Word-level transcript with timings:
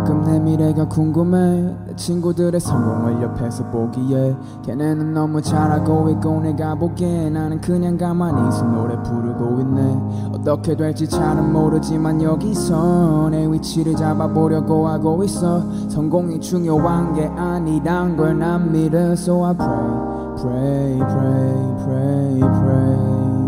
가끔 0.00 0.22
내 0.24 0.38
미래가 0.38 0.88
궁금해. 0.88 1.74
내 1.86 1.94
친구들의 1.94 2.58
성공을 2.58 3.22
옆에서 3.22 3.64
보기에 3.66 4.34
걔네는 4.62 5.12
너무 5.12 5.42
잘하고 5.42 6.08
있고 6.10 6.40
내가 6.40 6.74
보기에 6.74 7.28
나는 7.28 7.60
그냥 7.60 7.98
가만히 7.98 8.48
있어 8.48 8.64
노래 8.64 8.96
부르고 9.02 9.60
있네. 9.60 10.30
어떻게 10.32 10.74
될지 10.74 11.06
잘은 11.06 11.52
모르지만 11.52 12.22
여기서 12.22 13.28
내 13.30 13.46
위치를 13.46 13.94
잡아보려고 13.94 14.88
하고 14.88 15.22
있어. 15.24 15.60
성공이 15.88 16.40
중요한 16.40 17.12
게 17.12 17.26
아니란 17.26 18.16
걸난 18.16 18.72
믿어 18.72 19.12
So 19.12 19.44
I 19.44 19.54
pray, 19.54 20.38
pray, 20.40 20.98
pray, 20.98 21.80
pray, 21.84 22.40
pray 22.40 23.39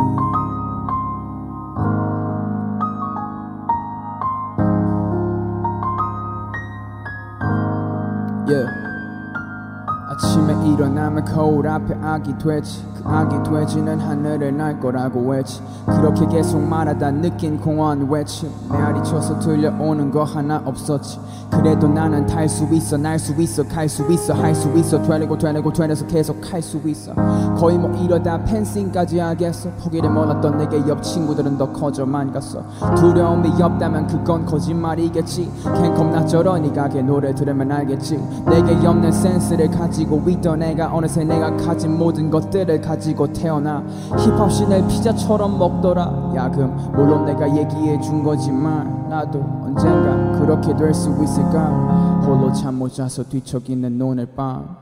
일어나면 10.82 11.24
거울 11.24 11.68
앞에 11.68 11.94
아기 12.02 12.36
돼지. 12.38 12.84
그 12.94 13.02
아기 13.08 13.36
돼지는 13.48 13.98
하늘을 14.00 14.56
날 14.56 14.78
거라고 14.80 15.20
외치 15.28 15.60
그렇게 15.86 16.26
계속 16.26 16.60
말하다 16.60 17.10
느낀 17.12 17.60
공허한 17.60 18.08
외침. 18.10 18.50
메아리 18.70 19.02
쳐서 19.04 19.38
들려오는 19.38 20.10
거 20.10 20.24
하나 20.24 20.60
없었지. 20.64 21.20
그래도 21.50 21.86
나는 21.86 22.26
탈 22.26 22.48
수 22.48 22.64
있어 22.72 22.96
날 22.96 23.18
수 23.18 23.32
있어 23.40 23.62
갈 23.64 23.86
수 23.88 24.10
있어 24.10 24.34
할 24.34 24.54
수 24.54 24.68
있어. 24.76 25.00
되려고 25.02 25.38
되려고 25.38 25.72
되려서 25.72 26.04
계속 26.06 26.36
할 26.52 26.60
수 26.62 26.80
있어. 26.86 27.12
거의 27.56 27.78
뭐 27.78 27.90
이러다 27.96 28.42
펜싱까지 28.44 29.18
하겠어. 29.20 29.70
포기를 29.82 30.10
몰랐던 30.10 30.58
내게 30.58 30.78
옆 30.88 31.02
친구들은 31.02 31.58
더 31.58 31.70
커져만 31.72 32.32
갔어. 32.32 32.62
두려움이 32.96 33.62
없다면 33.62 34.06
그건 34.08 34.44
거짓말이겠지. 34.46 35.50
캔 35.64 35.94
겁나 35.94 36.24
저러니 36.26 36.72
가게 36.72 37.02
노래 37.02 37.32
들으면 37.34 37.70
알겠지. 37.70 38.16
내게 38.46 38.86
없는 38.86 39.12
센스를 39.12 39.70
가지고 39.70 40.22
있던 40.28 40.62
내가 40.72 40.90
어느새 40.94 41.22
내가 41.22 41.54
가진 41.56 41.96
모든 41.98 42.30
것들을 42.30 42.80
가지고 42.80 43.30
태어나 43.32 43.84
힙합 44.18 44.50
씬을 44.50 44.88
피자처럼 44.88 45.58
먹더라. 45.58 46.32
야금 46.34 46.74
물론 46.94 47.26
내가 47.26 47.46
얘기해 47.54 48.00
준 48.00 48.22
거지만 48.22 49.08
나도 49.10 49.38
언젠가 49.62 50.38
그렇게 50.38 50.74
될 50.74 50.92
수 50.94 51.10
있을까? 51.22 52.22
홀로 52.26 52.50
잠 52.52 52.72
못 52.74 52.88
자서 52.92 53.22
뒤척이는 53.22 54.00
오늘 54.00 54.26
밤 54.34 54.81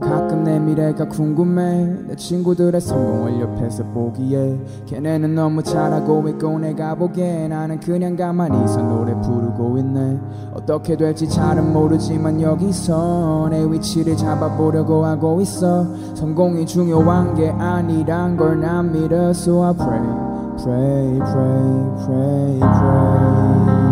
가끔 0.00 0.42
내 0.42 0.58
미래가 0.58 1.08
궁금해. 1.08 1.84
내 2.08 2.16
친구들의 2.16 2.80
성공을 2.80 3.40
옆에서 3.40 3.84
보기에 3.84 4.58
걔네는 4.86 5.36
너무 5.36 5.62
잘하고 5.62 6.28
있고 6.30 6.58
내가 6.58 6.96
보기에 6.96 7.46
나는 7.46 7.78
그냥 7.78 8.16
가만히 8.16 8.64
있어 8.64 8.82
노래 8.82 9.14
부르고 9.20 9.78
있네. 9.78 10.18
어떻게 10.52 10.96
될지 10.96 11.28
잘은 11.28 11.72
모르지만 11.72 12.40
여기서 12.40 13.48
내 13.50 13.64
위치를 13.64 14.16
잡아보려고 14.16 15.04
하고 15.04 15.40
있어. 15.40 15.84
성공이 16.14 16.66
중요한 16.66 17.34
게 17.34 17.50
아니란 17.50 18.36
걸 18.36 18.60
난 18.60 18.90
믿어 18.92 19.30
So 19.30 19.62
I 19.62 19.74
pray, 19.74 20.00
pray, 20.58 21.20
pray, 21.20 21.90
pray, 22.04 22.60
pray 22.60 23.83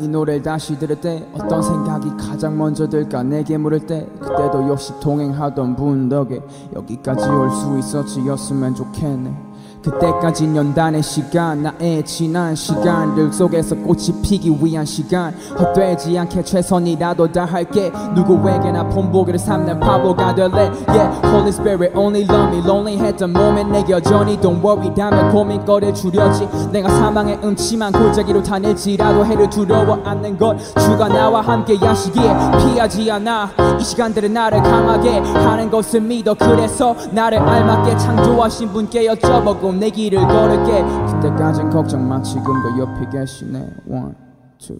이 0.00 0.08
노래를 0.08 0.42
다시 0.42 0.78
들을 0.78 1.00
때 1.00 1.26
어떤 1.32 1.62
생각이 1.62 2.10
가장 2.16 2.56
먼저 2.56 2.88
들까? 2.88 3.22
내게 3.22 3.56
물을 3.58 3.80
때 3.80 4.06
그때도 4.20 4.68
역시 4.68 4.92
동행하던 5.00 5.76
분 5.76 6.08
덕에 6.08 6.40
여기까지 6.74 7.28
올 7.28 7.50
수 7.50 7.78
있었지였으면 7.78 8.74
좋겠네 8.74 9.47
그때까지 9.82 10.44
연단의 10.54 11.02
시간 11.02 11.62
나의 11.62 12.04
지난 12.04 12.54
시간들 12.54 13.32
속에서 13.32 13.74
꽃이 13.76 14.20
피기 14.22 14.50
위한 14.60 14.84
시간. 14.84 15.32
헛되지 15.58 16.18
않게 16.18 16.42
최선이라도 16.42 17.30
다할게. 17.32 17.92
누구에게나 18.14 18.88
본보기를 18.88 19.38
삼는 19.38 19.80
바보가 19.80 20.34
될래? 20.34 20.70
Yeah 20.88 21.18
Holy 21.26 21.48
Spirit 21.48 21.96
only 21.96 22.22
love 22.24 22.48
me. 22.48 22.58
Lonely 22.58 22.98
했던 22.98 23.32
몸에 23.32 23.64
내 23.64 23.84
여전히 23.88 24.36
Don't 24.38 24.62
worry. 24.64 24.92
다며 24.94 25.30
고민거리를 25.30 25.94
줄였지. 25.94 26.48
내가 26.72 26.88
사망의 26.88 27.38
음침한 27.42 27.92
골짜기로 27.92 28.42
다닐지라도 28.42 29.24
해를 29.24 29.48
두려워 29.48 30.00
않는 30.04 30.36
것. 30.38 30.58
주가 30.80 31.08
나와 31.08 31.40
함께 31.40 31.78
야시기에 31.80 32.24
피하지 32.58 33.10
않아. 33.12 33.50
이 33.78 33.84
시간들은 33.84 34.32
나를 34.32 34.62
강하게 34.62 35.18
하는 35.18 35.70
것을 35.70 36.00
믿어. 36.00 36.34
그래서 36.34 36.94
나를 37.12 37.38
알맞게 37.38 37.96
창조하신 37.96 38.72
분께 38.72 39.06
여쭤보고 39.06 39.67
내 39.72 39.90
길을 39.90 40.18
걸을게. 40.18 40.84
그때까진 41.12 41.70
걱정 41.70 42.08
마. 42.08 42.20
지금도 42.22 42.78
옆에 42.78 43.08
계시네. 43.10 43.58
One, 43.88 44.14
two, 44.58 44.78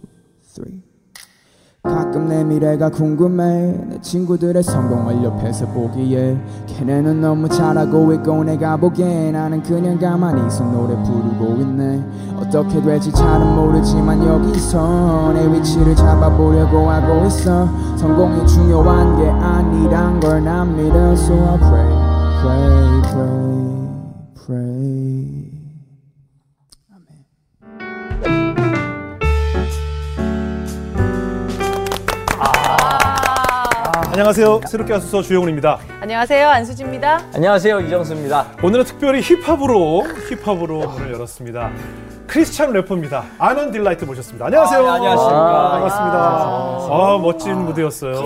three. 0.55 0.81
가끔 1.83 2.29
내 2.29 2.45
미래가 2.45 2.91
궁금해. 2.91 3.73
내 3.89 4.01
친구들의 4.01 4.63
성공을 4.63 5.23
옆에서 5.25 5.67
보기에. 5.69 6.37
걔네는 6.67 7.21
너무 7.21 7.49
잘하고 7.49 8.13
있고 8.15 8.45
내가 8.45 8.77
보기에 8.77 9.31
나는 9.31 9.63
그냥 9.63 9.99
가만히 9.99 10.47
있어 10.49 10.65
노래 10.65 10.95
부르고 11.03 11.63
있네. 11.63 12.05
어떻게 12.37 12.83
될지 12.83 13.11
잘은 13.13 13.55
모르지만 13.55 14.25
여기서 14.27 15.33
내 15.33 15.53
위치를 15.53 15.95
잡아보려고 15.97 16.91
하고 16.91 17.25
있어. 17.27 17.67
성공이 17.97 18.47
중요한 18.47 19.17
게 19.17 19.29
아니란 19.29 20.21
걸 20.21 20.43
난 20.43 20.77
믿어 20.77 21.13
So 21.13 21.35
I 21.35 21.59
pray, 21.59 21.89
pray, 22.43 23.03
pray 23.03 23.68
안녕하세요. 34.19 34.63
새롭게 34.67 34.95
와서 34.95 35.23
주영훈입니다. 35.23 35.79
안녕하세요. 36.01 36.49
안수지입니다. 36.49 37.21
안녕하세요 37.37 37.79
이정수입니다. 37.83 38.49
오늘은 38.65 38.85
특별히 38.85 39.23
힙합으로 39.23 40.05
힙합으로 40.29 40.89
문을 40.91 41.13
열었습니다. 41.13 41.71
크리스찬 42.27 42.73
래퍼입니다. 42.73 43.25
아넌 43.39 43.71
딜라이트 43.71 44.05
모셨습니다. 44.05 44.47
안녕하세요. 44.47 44.81
아, 44.81 44.83
네, 44.83 44.89
안녕하십니까. 44.91 45.71
반갑습니다. 45.71 46.19
아, 46.19 47.19
멋진 47.23 47.65
무대였어요. 47.65 48.25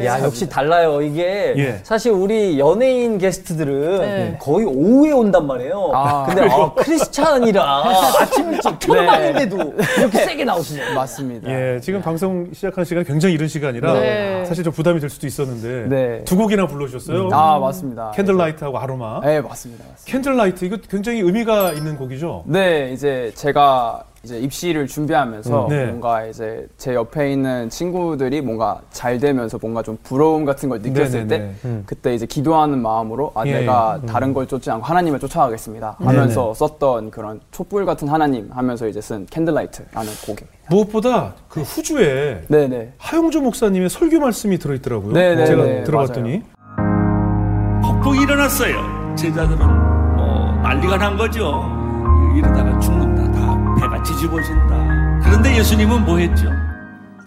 예. 0.00 0.06
야 0.06 0.20
역시 0.24 0.48
달라요. 0.48 1.00
이게 1.00 1.54
예. 1.56 1.80
사실 1.84 2.10
우리 2.10 2.58
연예인 2.58 3.16
게스트들은 3.18 3.98
네. 4.00 4.38
거의 4.40 4.66
오후에 4.66 5.12
온단 5.12 5.46
말이에요. 5.46 5.92
근데 6.26 6.48
아, 6.50 6.72
크리스찬이라 6.82 7.84
아침 8.18 8.52
일찍 8.54 8.80
초반인데도 8.80 9.74
이렇게 9.98 10.18
세게 10.24 10.44
나오시네요. 10.44 10.94
맞습니다. 10.94 11.48
예, 11.48 11.80
지금 11.80 12.02
방송 12.02 12.48
시작한 12.52 12.84
시간 12.84 13.04
굉장히 13.04 13.34
이른 13.34 13.46
시간이라 13.46 13.92
네. 13.92 14.44
사실 14.46 14.64
좀 14.64 14.72
부담이 14.72 14.98
될 14.98 15.08
수도 15.10 15.28
있 15.28 15.33
었는데 15.42 15.86
네. 15.88 16.24
두 16.24 16.36
곡이나 16.36 16.66
불러주셨어요. 16.66 17.28
아 17.32 17.58
맞습니다. 17.58 18.12
Candlelight하고 18.12 18.78
아로마. 18.78 19.20
네 19.20 19.40
맞습니다. 19.40 19.84
맞습니다. 19.88 20.12
Candlelight 20.12 20.64
이거 20.64 20.76
굉장히 20.88 21.20
의미가 21.20 21.72
있는 21.72 21.96
곡이죠. 21.96 22.44
네 22.46 22.92
이제 22.92 23.32
제가 23.34 24.04
이제 24.24 24.38
입시를 24.38 24.86
준비하면서 24.86 25.64
음, 25.66 25.68
네. 25.68 25.86
뭔가 25.86 26.24
이제 26.24 26.66
제 26.78 26.94
옆에 26.94 27.32
있는 27.32 27.68
친구들이 27.68 28.40
뭔가 28.40 28.80
잘 28.90 29.18
되면서 29.18 29.58
뭔가 29.60 29.82
좀 29.82 29.98
부러움 30.02 30.46
같은 30.46 30.68
걸 30.70 30.80
느꼈을 30.80 31.26
네네네. 31.26 31.54
때 31.62 31.82
그때 31.84 32.14
이제 32.14 32.24
기도하는 32.24 32.80
마음으로 32.80 33.32
아 33.34 33.46
예, 33.46 33.60
내가 33.60 34.00
예. 34.02 34.06
다른 34.06 34.32
걸 34.32 34.46
쫓지 34.46 34.70
않고 34.70 34.84
하나님을 34.84 35.20
쫓아가겠습니다 35.20 35.96
하면서 35.98 36.54
썼던 36.54 37.10
그런 37.10 37.40
촛불 37.50 37.84
같은 37.84 38.08
하나님 38.08 38.50
하면서 38.50 38.88
이제 38.88 39.00
쓴 39.00 39.26
Candlelight라는 39.26 40.12
곡입니다. 40.24 40.48
무엇보다 40.70 41.34
그 41.48 41.60
후주에 41.60 42.44
네네. 42.48 42.94
하용조 42.96 43.42
목사님의 43.42 43.90
설교 43.90 44.20
말씀이 44.20 44.58
들어있더라고요. 44.58 45.12
네네네, 45.12 45.46
제가 45.46 45.64
네, 45.64 45.84
들어봤더니 45.84 46.42
폭풍이 47.82 48.22
일어났어요. 48.22 49.14
제자들은 49.16 49.58
뭐 50.16 50.52
난리가 50.62 50.96
난 50.96 51.16
거죠. 51.18 51.62
이러다가 52.34 52.78
배가 52.80 53.13
뒤집어진다. 54.04 55.20
그런데 55.24 55.56
예수님은 55.58 56.04
뭐 56.04 56.18
했죠? 56.18 56.50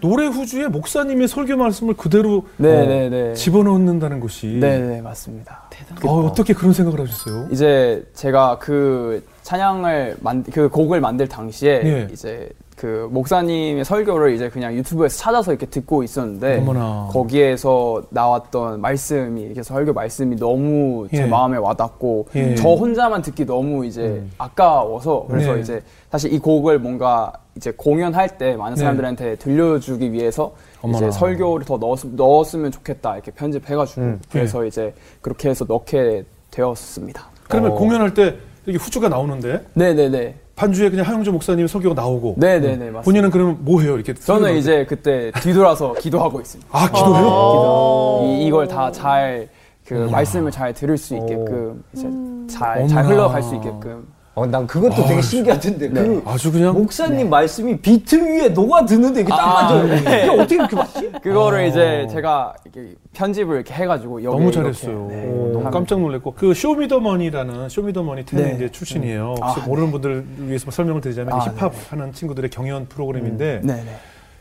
노래 0.00 0.26
후주에 0.26 0.68
목사님의 0.68 1.26
설교 1.26 1.56
말씀을 1.56 1.94
그대로 1.94 2.46
네네네. 2.56 3.30
어, 3.30 3.34
집어넣는다는 3.34 4.20
것이 4.20 4.46
네네 4.46 5.02
맞습니다. 5.02 5.62
어, 6.04 6.20
어떻게 6.20 6.54
그런 6.54 6.72
생각을 6.72 7.00
하셨어요? 7.00 7.48
이제 7.50 8.04
제가 8.14 8.58
그 8.58 9.24
찬양을 9.42 10.18
만, 10.20 10.44
그 10.44 10.68
곡을 10.68 11.00
만들 11.00 11.28
당시에 11.28 11.80
예. 11.84 12.08
이제 12.12 12.48
그 12.78 13.08
목사님의 13.10 13.84
설교를 13.84 14.34
이제 14.34 14.48
그냥 14.48 14.72
유튜브에서 14.74 15.18
찾아서 15.18 15.50
이렇게 15.50 15.66
듣고 15.66 16.04
있었는데 16.04 16.58
어머나. 16.58 17.08
거기에서 17.10 18.04
나왔던 18.10 18.80
말씀이 18.80 19.42
이렇게 19.42 19.64
설교 19.64 19.92
말씀이 19.92 20.36
너무 20.36 21.08
제 21.10 21.22
예. 21.22 21.26
마음에 21.26 21.56
와닿고 21.56 22.28
예. 22.36 22.54
저 22.54 22.68
혼자만 22.68 23.22
듣기 23.22 23.44
너무 23.46 23.84
이제 23.84 24.22
아까워서 24.38 25.26
그래서 25.28 25.54
네. 25.54 25.60
이제 25.60 25.82
사실 26.08 26.32
이 26.32 26.38
곡을 26.38 26.78
뭔가 26.78 27.32
이제 27.56 27.72
공연할 27.76 28.38
때 28.38 28.54
많은 28.54 28.76
네. 28.76 28.80
사람들한테 28.82 29.34
들려주기 29.36 30.12
위해서 30.12 30.54
어머나. 30.80 31.08
이제 31.08 31.18
설교를 31.18 31.66
더 31.66 31.78
넣었, 31.78 31.98
넣었으면 32.06 32.70
좋겠다 32.70 33.14
이렇게 33.14 33.32
편집해가지고 33.32 34.00
음. 34.00 34.20
그래서 34.30 34.64
이제 34.64 34.94
그렇게 35.20 35.48
해서 35.48 35.64
넣게 35.68 36.24
되었습니다. 36.52 37.26
그러면 37.48 37.72
어. 37.72 37.74
공연할 37.74 38.14
때 38.14 38.36
이렇게 38.66 38.84
후주가 38.84 39.08
나오는데 39.08 39.64
네네네. 39.74 40.34
반주에 40.58 40.90
그냥 40.90 41.06
하영주 41.06 41.30
목사님 41.32 41.66
설교가 41.68 41.94
나오고 42.00 42.34
네네네 42.36 42.76
맞습니다. 42.76 43.00
본인은 43.02 43.30
그러면 43.30 43.58
뭐 43.60 43.80
해요? 43.80 43.94
이렇게 43.94 44.12
저는 44.12 44.56
이제 44.56 44.84
그때 44.88 45.30
뒤돌아서 45.40 45.92
기도하고 46.00 46.40
있습니다. 46.40 46.68
아 46.76 46.86
기도해요? 46.90 48.20
이, 48.24 48.46
이걸 48.46 48.66
다 48.68 48.90
잘 48.90 49.48
그 49.86 49.94
말씀을 49.94 50.50
잘 50.50 50.74
들을 50.74 50.98
수 50.98 51.14
있게끔 51.16 51.82
이제 51.94 52.06
잘, 52.46 52.86
잘 52.88 52.98
어머나. 52.98 53.08
흘러갈 53.08 53.42
수 53.42 53.54
있게끔 53.54 54.06
어, 54.38 54.46
난 54.46 54.66
그것도 54.66 55.04
되게 55.04 55.20
신기하던데. 55.20 55.88
네. 55.88 56.02
그 56.02 56.22
아주 56.24 56.52
그냥 56.52 56.74
목사님 56.74 57.28
말씀이 57.28 57.76
비트 57.78 58.14
위에 58.14 58.48
녹아드는데 58.50 59.22
이게 59.22 59.28
딱 59.28 59.40
아, 59.40 59.62
맞아요. 59.62 59.86
네. 59.86 59.98
이게 59.98 60.28
어떻게 60.28 60.56
그렇게 60.56 60.76
맞지? 60.76 61.12
그거를 61.22 61.66
이제 61.66 62.06
제가 62.12 62.54
이렇게 62.64 62.94
편집을 63.14 63.56
이렇게 63.56 63.74
해가지고 63.74 64.22
여기 64.22 64.36
너무 64.36 64.50
이렇게, 64.50 64.72
잘했어요. 64.72 65.08
네, 65.08 65.26
오, 65.26 65.50
너무 65.52 65.70
깜짝 65.70 66.00
놀랐고 66.00 66.34
그 66.34 66.54
쇼미더머니라는 66.54 67.68
쇼미더머니 67.68 68.26
텐 68.26 68.42
네. 68.42 68.54
이제 68.54 68.70
출신이에요. 68.70 69.34
혹시 69.38 69.60
아, 69.60 69.64
모르는 69.66 69.90
분들을 69.90 70.24
위해서 70.38 70.70
설명을 70.70 71.00
드리자면 71.00 71.32
아, 71.32 71.38
힙합 71.40 71.72
하는 71.90 72.12
친구들의 72.12 72.50
경연 72.50 72.86
프로그램인데 72.86 73.62
네네. 73.64 73.96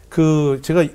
그 0.10 0.60
제가 0.62 0.86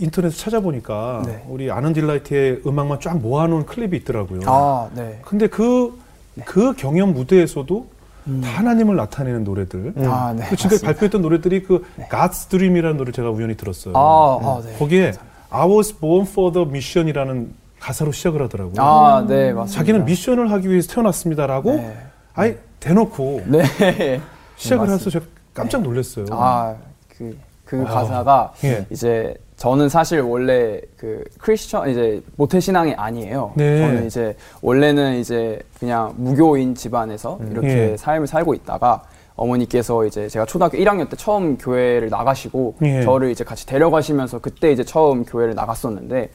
인터넷에 0.00 0.36
찾아보니까 0.36 1.22
네. 1.26 1.44
우리 1.48 1.70
아넌딜라이트의 1.70 2.62
음악만 2.66 2.98
쫙 2.98 3.18
모아놓은 3.18 3.66
클립이 3.66 3.98
있더라고요. 3.98 4.40
아 4.46 4.88
네. 4.94 5.20
근데 5.22 5.46
그, 5.46 5.96
그 6.44 6.74
경연 6.74 7.14
무대에서도 7.14 7.91
다 8.24 8.48
하나님을 8.58 8.96
나타내는 8.96 9.44
노래들. 9.44 9.94
아 10.06 10.32
네. 10.36 10.44
그 10.48 10.56
지금까지 10.56 10.84
발표했던 10.84 11.22
노래들이 11.22 11.62
그 11.64 11.84
God's 12.10 12.48
Dream이라는 12.48 12.96
노래 12.96 13.12
제가 13.12 13.30
우연히 13.30 13.56
들었어요. 13.56 13.94
아, 13.96 14.38
아 14.40 14.62
네. 14.64 14.76
거기에 14.78 15.12
I 15.50 15.68
was 15.68 15.98
born 15.98 16.26
for 16.28 16.52
the 16.52 16.66
mission이라는 16.68 17.52
가사로 17.80 18.12
시작을 18.12 18.40
하더라고요. 18.42 18.80
아 18.80 19.24
네 19.26 19.52
맞습니다. 19.52 19.66
자기는 19.78 20.04
미션을 20.04 20.50
하기 20.52 20.68
위해서 20.70 20.92
태어났습니다라고 20.92 21.72
네. 21.74 21.96
아예 22.34 22.58
대놓고 22.80 23.42
네. 23.46 23.62
시작을 24.56 24.86
네, 24.86 24.94
해서 24.94 25.10
제가 25.10 25.24
깜짝 25.52 25.82
놀랐어요. 25.82 26.26
아 26.30 26.74
그 27.18 27.36
그 27.72 27.82
아, 27.88 27.90
가사가 27.90 28.52
예. 28.64 28.84
이제 28.90 29.34
저는 29.56 29.88
사실 29.88 30.20
원래 30.20 30.78
그 30.98 31.24
크리스천 31.38 31.88
이제 31.88 32.22
모태 32.36 32.60
신앙이 32.60 32.92
아니에요. 32.92 33.52
네. 33.56 33.78
저는 33.78 34.06
이제 34.06 34.36
원래는 34.60 35.18
이제 35.18 35.58
그냥 35.80 36.12
무교인 36.18 36.74
집안에서 36.74 37.40
이렇게 37.50 37.92
예. 37.92 37.96
삶을 37.96 38.26
살고 38.26 38.52
있다가 38.52 39.04
어머니께서 39.36 40.04
이제 40.04 40.28
제가 40.28 40.44
초등학교 40.44 40.76
1학년 40.76 41.08
때 41.08 41.16
처음 41.16 41.56
교회를 41.56 42.10
나가시고 42.10 42.74
예. 42.82 43.02
저를 43.04 43.30
이제 43.30 43.42
같이 43.42 43.64
데려가시면서 43.64 44.40
그때 44.40 44.70
이제 44.70 44.84
처음 44.84 45.24
교회를 45.24 45.54
나갔었는데 45.54 46.28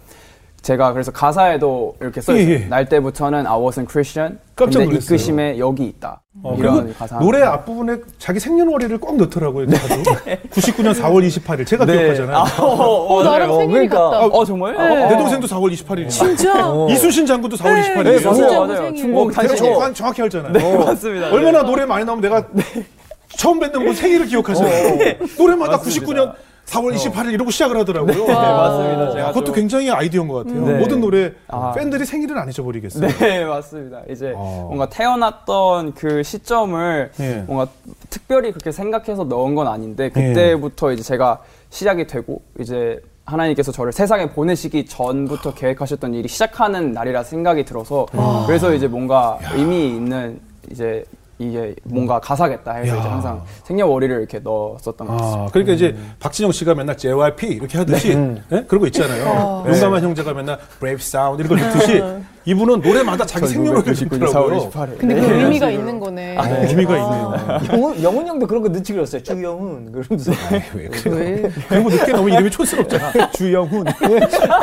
제가 0.67 0.91
그래서 0.91 1.13
가사에도 1.13 1.95
이렇게 2.01 2.19
써 2.19 2.35
있어요. 2.35 2.49
예, 2.49 2.63
예. 2.63 2.65
날 2.67 2.89
때부터는 2.89 3.47
I 3.47 3.57
wasn't 3.57 3.89
Christian. 3.89 4.37
깜짝 4.53 4.79
근데 4.79 4.91
놀랐어요. 4.91 5.15
이끄심에 5.15 5.59
여기 5.59 5.85
있다. 5.85 6.21
어, 6.43 6.57
이런 6.59 6.93
가사. 6.93 7.19
노래 7.19 7.41
앞부분에 7.41 7.99
자기 8.19 8.41
생년월일을 8.41 8.97
꼭 8.97 9.15
넣더라고요. 9.15 9.65
가도 9.67 10.03
99년 10.51 10.93
4월 10.93 11.25
28일 11.25 11.65
제가 11.65 11.85
기억하잖아요. 11.85 12.35
아, 12.35 12.41
어, 12.59 12.65
어, 12.65 13.15
어, 13.15 13.23
나랑 13.23 13.49
어, 13.49 13.59
생일이 13.59 13.87
그러니까. 13.87 14.09
같다. 14.09 14.25
어, 14.25 14.43
정말? 14.43 14.75
네. 14.75 15.05
어, 15.05 15.07
내 15.07 15.17
동생도 15.17 15.47
4월 15.47 15.71
28일이에요. 15.71 16.09
진짜? 16.09 16.53
이순신 16.89 17.25
장군도 17.25 17.55
4월 17.55 17.81
28일이에요. 17.81 18.03
네, 18.03 18.25
맞아요, 18.25 18.67
그 18.67 18.73
맞아요. 18.73 18.93
중국. 18.95 19.31
정확, 19.31 19.95
정확히 19.95 20.21
알잖아요. 20.23 20.51
네, 20.51 20.77
맞습니다. 20.79 21.31
얼마나 21.31 21.63
노래 21.63 21.85
많이 21.85 22.03
나오면 22.03 22.21
내가 22.21 22.45
처음 23.37 23.59
뵙는 23.61 23.85
분 23.85 23.95
생일을 23.95 24.25
기억하잖아요. 24.25 24.97
노래마다 25.37 25.79
99년 25.79 26.33
4월 26.67 26.93
28일 26.95 27.33
이러고 27.33 27.49
시작을 27.49 27.77
하더라고요. 27.77 28.25
네, 28.27 28.33
맞습니다. 28.33 29.11
제가 29.13 29.27
그것도 29.29 29.45
좀- 29.45 29.55
굉장히 29.55 29.89
아이디어인 29.89 30.27
것 30.27 30.45
같아요. 30.45 30.65
네. 30.65 30.77
모든 30.79 30.99
노래 30.99 31.31
아. 31.47 31.71
팬들이 31.71 32.05
생일은 32.05 32.37
안 32.37 32.49
잊어버리겠어요. 32.49 33.07
네, 33.07 33.45
맞습니다. 33.45 34.01
이제 34.09 34.33
어. 34.35 34.65
뭔가 34.67 34.89
태어났던 34.89 35.93
그 35.93 36.21
시점을 36.23 37.11
예. 37.21 37.43
뭔가 37.47 37.67
특별히 38.09 38.51
그렇게 38.51 38.71
생각해서 38.71 39.23
넣은 39.23 39.55
건 39.55 39.67
아닌데 39.67 40.09
그때부터 40.09 40.91
이제 40.91 41.03
제가 41.03 41.39
시작이 41.69 42.05
되고 42.05 42.41
이제 42.59 42.99
하나님께서 43.25 43.71
저를 43.71 43.91
세상에 43.93 44.29
보내시기 44.29 44.85
전부터 44.85 45.53
계획하셨던 45.53 46.13
일이 46.13 46.27
시작하는 46.27 46.91
날이라 46.93 47.23
생각이 47.23 47.63
들어서 47.65 48.05
그래서 48.45 48.73
이제 48.73 48.87
뭔가 48.87 49.37
의미 49.53 49.87
있는 49.87 50.39
이제 50.71 51.03
이게 51.39 51.75
뭔가 51.83 52.19
가사겠다 52.19 52.73
해서 52.73 52.95
야. 52.95 52.99
이제 52.99 53.07
항상 53.09 53.43
생년월일을 53.63 54.19
이렇게 54.19 54.39
넣었었던 54.39 55.07
것 55.07 55.17
같습니다. 55.17 55.43
아, 55.43 55.47
그러니까 55.51 55.73
이제 55.73 55.95
박진영 56.19 56.51
씨가 56.51 56.73
맨날 56.75 56.97
JYP 56.97 57.47
이렇게 57.47 57.77
하듯이 57.77 58.09
예? 58.51 58.63
그런 58.67 58.81
거 58.81 58.87
있잖아요. 58.87 59.63
용감한 59.67 60.01
형제가 60.03 60.33
맨날 60.33 60.57
Brave 60.79 61.01
Sound 61.01 61.43
이런 61.43 61.59
걸 61.59 61.67
넣듯이 61.67 62.03
이분은 62.47 62.79
노래마다 62.79 63.25
자기 63.25 63.45
생년월일 63.47 63.83
1999년 63.93 64.19
넣더라고요. 64.19 64.69
4월 64.69 64.71
28일. 64.71 64.97
근데 64.99 65.15
그 65.19 65.33
의미가 65.33 65.69
있는 65.69 65.99
거네. 65.99 66.37
어, 66.37 66.43
의미가 66.65 66.97
있네요. 66.97 67.33
영훈, 67.73 68.03
영훈 68.03 68.25
형도 68.27 68.47
그런 68.47 68.63
거 68.63 68.69
넣지 68.69 68.93
그랬어요. 68.93 69.21
주영훈. 69.21 69.91
그러면서. 69.91 70.31
왜 70.73 70.87
그래요? 70.87 71.15
왜? 71.17 71.51
그리고 71.67 71.89
늦게 71.89 72.13
나오면 72.13 72.33
이름이 72.35 72.49
촌스럽잖아. 72.51 73.31
주영훈. 73.31 73.85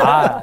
아, 0.01 0.41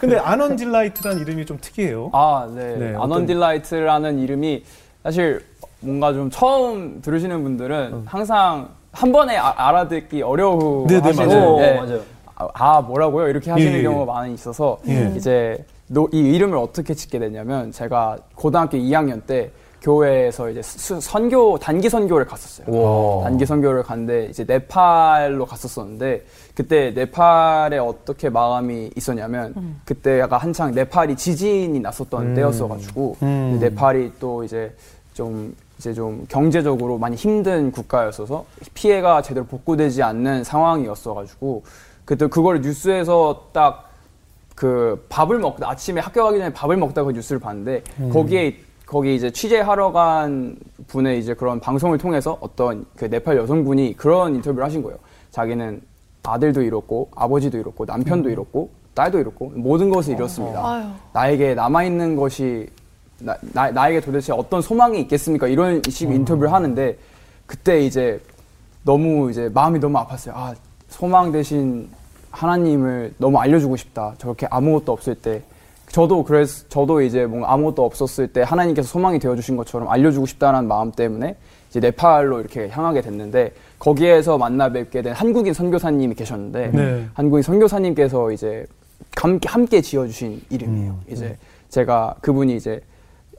근데 0.00 0.16
아넌 0.16 0.56
딜라이트라는 0.56 1.20
이름이 1.20 1.44
좀 1.44 1.58
특이해요. 1.60 2.08
아, 2.14 2.48
네. 2.54 2.76
네, 2.78 2.94
아넌딜라이트라는 2.98 4.18
이름이 4.18 4.64
사실 5.02 5.44
뭔가 5.80 6.14
좀 6.14 6.30
처음 6.30 7.02
들으시는 7.02 7.42
분들은 7.42 8.04
항상 8.06 8.70
한 8.92 9.12
번에 9.12 9.36
아- 9.36 9.52
알아듣기 9.54 10.22
어려워 10.22 10.86
네, 10.88 11.02
네, 11.02 11.12
맞아요. 11.12 11.38
어, 11.38 11.62
예. 11.62 11.72
맞아요. 11.74 12.00
아, 12.36 12.48
아, 12.54 12.80
뭐라고요? 12.82 13.28
이렇게 13.28 13.50
하시는 13.50 13.72
예, 13.72 13.78
예, 13.78 13.82
경우가 13.82 14.12
많이 14.12 14.34
있어서 14.34 14.78
예. 14.88 15.12
이제 15.16 15.64
노- 15.88 16.08
이 16.12 16.18
이름을 16.18 16.56
어떻게 16.58 16.94
짓게 16.94 17.18
됐냐면 17.18 17.72
제가 17.72 18.18
고등학교 18.34 18.76
2학년 18.76 19.22
때 19.26 19.50
교회에서 19.80 20.50
이제 20.50 20.60
수- 20.62 21.00
선교 21.00 21.58
단기 21.58 21.88
선교를 21.88 22.26
갔었어요. 22.26 23.20
단기 23.22 23.46
선교를 23.46 23.82
갔는데 23.84 24.26
이제 24.26 24.44
네팔로 24.44 25.46
갔었었는데 25.46 26.24
그때 26.54 26.90
네팔에 26.90 27.78
어떻게 27.78 28.28
마음이 28.28 28.90
있었냐면 28.96 29.76
그때가 29.84 30.36
한창 30.38 30.72
네팔이 30.74 31.16
지진이 31.16 31.80
났었던 31.80 32.34
때였어가지고 32.34 33.16
음. 33.22 33.58
네팔이 33.60 34.12
또 34.18 34.42
이제 34.44 34.74
좀 35.14 35.54
이제 35.78 35.92
좀 35.94 36.24
경제적으로 36.28 36.98
많이 36.98 37.14
힘든 37.16 37.70
국가였어서 37.70 38.44
피해가 38.74 39.22
제대로 39.22 39.44
복구되지 39.46 40.02
않는 40.02 40.42
상황이었어가지고 40.42 41.62
그때 42.06 42.26
그걸 42.26 42.62
뉴스에서 42.62 43.50
딱 43.52 43.86
그 44.56 45.04
밥을 45.10 45.38
먹다 45.38 45.68
아침에 45.70 46.00
학교 46.00 46.24
가기 46.24 46.38
전에 46.38 46.52
밥을 46.52 46.78
먹다가 46.78 47.06
그 47.06 47.12
뉴스를 47.12 47.38
봤는데 47.38 47.84
거기에 48.10 48.56
거기 48.86 49.14
이제 49.14 49.30
취재하러 49.30 49.92
간 49.92 50.56
분의 50.88 51.20
이제 51.20 51.34
그런 51.34 51.60
방송을 51.60 51.98
통해서 51.98 52.38
어떤 52.40 52.86
그 52.96 53.04
네팔 53.04 53.36
여성분이 53.36 53.96
그런 53.96 54.34
인터뷰를 54.34 54.64
하신 54.64 54.82
거예요. 54.82 54.98
자기는 55.30 55.82
아들도 56.22 56.62
잃었고 56.62 57.10
아버지도 57.14 57.58
잃었고 57.58 57.84
남편도 57.84 58.30
잃었고 58.30 58.70
딸도 58.94 59.18
잃었고 59.18 59.52
모든 59.54 59.90
것을 59.90 60.14
잃었습니다. 60.14 60.66
아유. 60.66 60.84
나에게 61.12 61.54
남아 61.54 61.84
있는 61.84 62.16
것이 62.16 62.66
나, 63.18 63.36
나, 63.52 63.70
나에게 63.70 64.00
도대체 64.00 64.32
어떤 64.32 64.62
소망이 64.62 65.00
있겠습니까? 65.02 65.48
이런 65.48 65.82
식 65.90 66.10
인터뷰를 66.10 66.50
하는데 66.50 66.96
그때 67.44 67.80
이제 67.80 68.20
너무 68.84 69.30
이제 69.30 69.50
마음이 69.52 69.78
너무 69.80 69.98
아팠어요. 69.98 70.32
아 70.34 70.54
소망 70.96 71.30
대신 71.30 71.90
하나님을 72.30 73.12
너무 73.18 73.38
알려주고 73.38 73.76
싶다. 73.76 74.14
저렇게 74.16 74.46
아무것도 74.48 74.92
없을 74.92 75.14
때 75.14 75.42
저도 75.88 76.24
그래서 76.24 76.64
저도 76.70 77.02
이제 77.02 77.26
뭔가 77.26 77.52
아무것도 77.52 77.84
없었을 77.84 78.28
때 78.28 78.40
하나님께서 78.40 78.88
소망이 78.88 79.18
되어 79.18 79.36
주신 79.36 79.58
것처럼 79.58 79.90
알려주고 79.90 80.24
싶다는 80.24 80.66
마음 80.66 80.90
때문에 80.90 81.36
이제 81.68 81.80
네팔로 81.80 82.40
이렇게 82.40 82.70
향하게 82.70 83.02
됐는데 83.02 83.52
거기에서 83.78 84.38
만나 84.38 84.70
뵙게 84.70 85.02
된 85.02 85.12
한국인 85.12 85.52
선교사님이 85.52 86.14
계셨는데 86.14 86.70
네. 86.72 87.06
한국인 87.12 87.42
선교사님께서 87.42 88.32
이제 88.32 88.64
함께, 89.16 89.48
함께 89.50 89.82
지어주신 89.82 90.40
이름이에요. 90.48 90.98
이제 91.10 91.36
제가 91.68 92.14
그분이 92.22 92.56
이제 92.56 92.80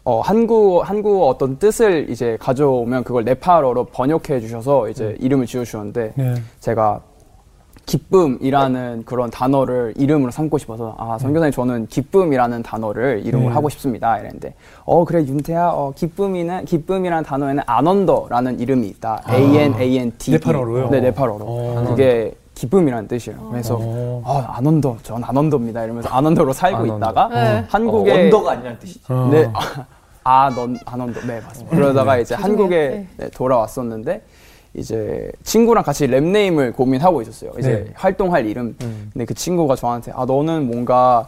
어, 0.03 0.21
한국어, 0.21 0.83
한국어 0.83 1.25
어떤 1.25 1.57
뜻을 1.57 2.07
이제 2.11 2.37
가져오면 2.39 3.03
그걸 3.03 3.23
네팔어로 3.23 3.85
번역해 3.85 4.41
주셔서 4.41 4.89
이제 4.89 5.17
이름을 5.19 5.47
지어주셨는데 5.47 6.13
네. 6.15 6.35
제가 6.59 7.01
기쁨이라는 7.87 9.03
그런 9.05 9.31
단어를 9.31 9.93
이름으로 9.97 10.29
삼고 10.29 10.57
싶어서 10.57 10.93
아 10.99 11.17
선교사님 11.17 11.51
저는 11.53 11.87
기쁨이라는 11.87 12.61
단어를 12.61 13.21
이름으로 13.25 13.49
네. 13.49 13.55
하고 13.55 13.69
싶습니다 13.69 14.19
이랬는데 14.19 14.53
어 14.83 15.05
그래 15.05 15.25
윤태야 15.25 15.69
어 15.69 15.93
기쁨이는 15.95 16.65
기쁨이라는 16.65 17.23
단어에는 17.23 17.63
아넌더라는 17.65 18.59
이름이 18.59 18.87
있다 18.89 19.23
A 19.29 19.57
N 19.57 19.79
A 19.79 19.97
N 19.97 20.11
T 20.17 20.31
네팔어로요? 20.31 20.89
네 20.89 20.99
네팔어로 20.99 21.45
어. 21.45 21.85
그게 21.87 22.35
기쁨이라는 22.55 23.07
뜻이에요 23.07 23.47
그래서 23.51 23.77
어. 23.79 24.21
아 24.25 24.57
아넌더 24.57 24.97
전 25.03 25.23
아넌더입니다 25.23 25.85
이러면서 25.85 26.09
아넌더로 26.09 26.51
살고 26.51 26.77
아넌더. 26.79 26.97
있다가 26.97 27.27
네. 27.29 27.65
한국에 27.69 28.11
어, 28.11 28.15
under가 28.25 28.51
아니라는 28.51 28.79
뜻이죠. 28.79 29.13
어. 29.13 29.29
네. 29.31 29.49
아, 30.29 30.49
넌, 30.53 30.77
아넌도. 30.85 31.21
네, 31.21 31.39
맞습니다. 31.39 31.73
그러다가 31.73 32.17
이제 32.17 32.35
한국에 32.35 32.89
네. 32.89 33.07
네, 33.15 33.29
돌아왔었는데, 33.29 34.21
이제 34.77 35.31
친구랑 35.43 35.83
같이 35.83 36.07
rap 36.07 36.23
name을 36.23 36.73
고민하고 36.73 37.21
있었어요. 37.21 37.51
이제 37.57 37.83
네. 37.85 37.91
활동할 37.95 38.45
이름. 38.45 38.75
근데 39.11 39.25
그 39.25 39.33
친구가 39.33 39.75
저한테, 39.75 40.11
아, 40.15 40.25
너는 40.25 40.67
뭔가 40.67 41.27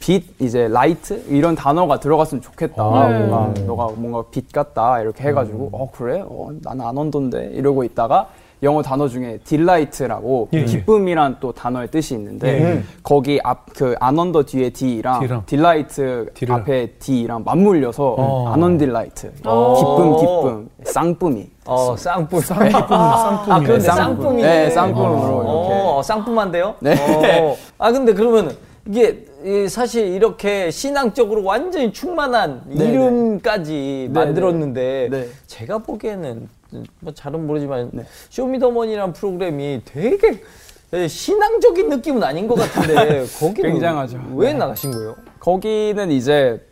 빛, 0.00 0.24
이제 0.40 0.66
light? 0.66 1.22
이런 1.28 1.54
단어가 1.54 2.00
들어갔으면 2.00 2.42
좋겠다. 2.42 2.82
네. 3.08 3.18
뭔가, 3.18 3.60
너가 3.62 3.88
뭔가 3.94 4.24
빛 4.30 4.50
같다. 4.52 5.00
이렇게 5.00 5.22
해가지고, 5.28 5.70
어, 5.72 5.90
그래? 5.92 6.22
어, 6.26 6.50
난 6.60 6.80
아넌도인데? 6.80 7.52
이러고 7.54 7.84
있다가, 7.84 8.28
영어 8.62 8.80
단어 8.80 9.08
중에 9.08 9.38
delight라고 9.44 10.48
예, 10.54 10.58
예. 10.58 10.64
기쁨이란 10.64 11.38
또 11.40 11.52
단어의 11.52 11.88
뜻이 11.90 12.14
있는데 12.14 12.76
예. 12.76 12.82
거기 13.02 13.40
앞그 13.42 13.96
아넌더 13.98 14.44
뒤에 14.44 14.70
D랑 14.70 15.20
D랑. 15.20 15.42
delight 15.46 16.26
D를. 16.34 16.54
앞에 16.54 16.86
D랑 17.00 17.42
맞물려서 17.44 18.14
어. 18.16 18.48
아넌 18.52 18.78
딜라이트 18.78 19.32
어. 19.44 19.74
기쁨 19.76 20.16
기쁨 20.16 20.68
쌍쁨이 20.84 21.50
어, 21.64 21.96
쌍뿜. 21.96 22.40
쌍기쁨, 22.40 22.88
쌍품이. 22.88 23.52
아, 23.52 23.60
그런데 23.62 23.80
쌍뿜. 23.80 24.04
쌍뿜이. 24.04 24.42
네, 24.42 24.70
쌍뿜으로 24.70 25.08
어, 25.10 25.98
어, 25.98 26.02
쌍뿜한데요? 26.02 26.74
네. 26.80 26.94
어. 27.40 27.56
아, 27.78 27.92
근데 27.92 28.12
그러면 28.14 28.56
이게 28.86 29.24
이 29.44 29.68
사실 29.68 30.08
이렇게 30.08 30.70
신앙적으로 30.72 31.44
완전히 31.44 31.92
충만한 31.92 32.62
네, 32.66 32.84
이름까지 32.86 34.08
네, 34.12 34.20
만들었는데 34.20 35.08
네. 35.10 35.28
제가 35.46 35.78
보기에는 35.78 36.48
뭐 37.00 37.12
잘은 37.12 37.46
모르지만 37.46 37.90
네. 37.92 38.04
쇼미더머니라는 38.30 39.12
프로그램이 39.12 39.82
되게 39.84 40.40
신앙적인 41.08 41.88
느낌은 41.88 42.22
아닌 42.22 42.46
것 42.46 42.56
같은데 42.56 43.24
거기 43.38 43.62
굉장하죠. 43.62 44.20
왜 44.34 44.52
네. 44.52 44.58
나가신 44.58 44.90
거예요? 44.90 45.16
거기는 45.40 46.10
이제 46.10 46.64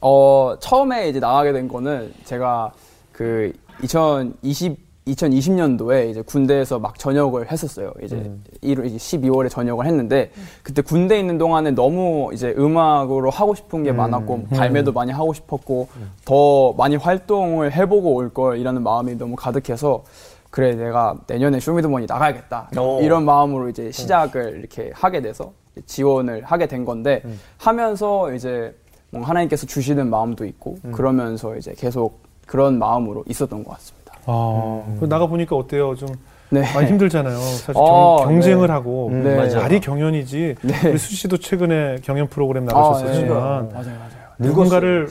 어 0.00 0.56
처음에 0.60 1.08
이제 1.08 1.18
나가게 1.18 1.52
된 1.52 1.66
거는 1.68 2.12
제가 2.24 2.72
그 3.12 3.52
2020 3.82 4.87
2020년도에 5.08 6.10
이제 6.10 6.22
군대에서 6.22 6.78
막 6.78 6.98
전역을 6.98 7.50
했었어요. 7.50 7.92
이제 8.02 8.16
음. 8.16 8.42
1 8.60 8.76
12월에 8.76 9.50
전역을 9.50 9.86
했는데 9.86 10.30
그때 10.62 10.82
군대 10.82 11.18
있는 11.18 11.38
동안에 11.38 11.72
너무 11.72 12.30
이제 12.32 12.54
음악으로 12.56 13.30
하고 13.30 13.54
싶은 13.54 13.82
게 13.82 13.92
많았고 13.92 14.48
발매도 14.50 14.92
많이 14.92 15.12
하고 15.12 15.32
싶었고 15.32 15.88
더 16.24 16.72
많이 16.74 16.96
활동을 16.96 17.72
해보고 17.72 18.14
올 18.14 18.32
걸이라는 18.32 18.82
마음이 18.82 19.16
너무 19.16 19.36
가득해서 19.36 20.04
그래 20.50 20.74
내가 20.74 21.14
내년에 21.26 21.60
쇼미더머니 21.60 22.06
나가야겠다 22.06 22.70
오. 22.78 23.00
이런 23.02 23.24
마음으로 23.24 23.68
이제 23.68 23.90
시작을 23.90 24.60
이렇게 24.60 24.90
하게 24.94 25.20
돼서 25.20 25.52
지원을 25.84 26.44
하게 26.44 26.66
된 26.66 26.84
건데 26.84 27.22
하면서 27.58 28.32
이제 28.32 28.74
뭔가 29.10 29.30
하나님께서 29.30 29.66
주시는 29.66 30.08
마음도 30.10 30.44
있고 30.44 30.78
그러면서 30.92 31.56
이제 31.56 31.74
계속 31.76 32.20
그런 32.46 32.78
마음으로 32.78 33.24
있었던 33.28 33.62
것 33.62 33.72
같습니다. 33.74 33.97
아, 34.28 34.82
그 35.00 35.08
나가 35.08 35.26
보니까 35.26 35.56
어때요? 35.56 35.94
좀 35.96 36.08
네. 36.50 36.62
많이 36.74 36.86
힘들잖아요. 36.88 37.36
사실 37.38 37.74
어, 37.76 38.24
경, 38.24 38.40
쟁을 38.40 38.66
네. 38.66 38.72
하고 38.72 39.10
네. 39.12 39.36
맞아요. 39.36 39.56
말이 39.56 39.80
경연이지. 39.80 40.56
네. 40.62 40.88
우리 40.88 40.98
수씨도 40.98 41.38
최근에 41.38 41.98
경연 42.02 42.28
프로그램 42.28 42.64
아, 42.64 42.66
네. 42.66 42.74
나가셨었지만 42.74 43.28
맞아요, 43.38 43.68
맞아요. 43.72 44.18
누군가를 44.38 45.08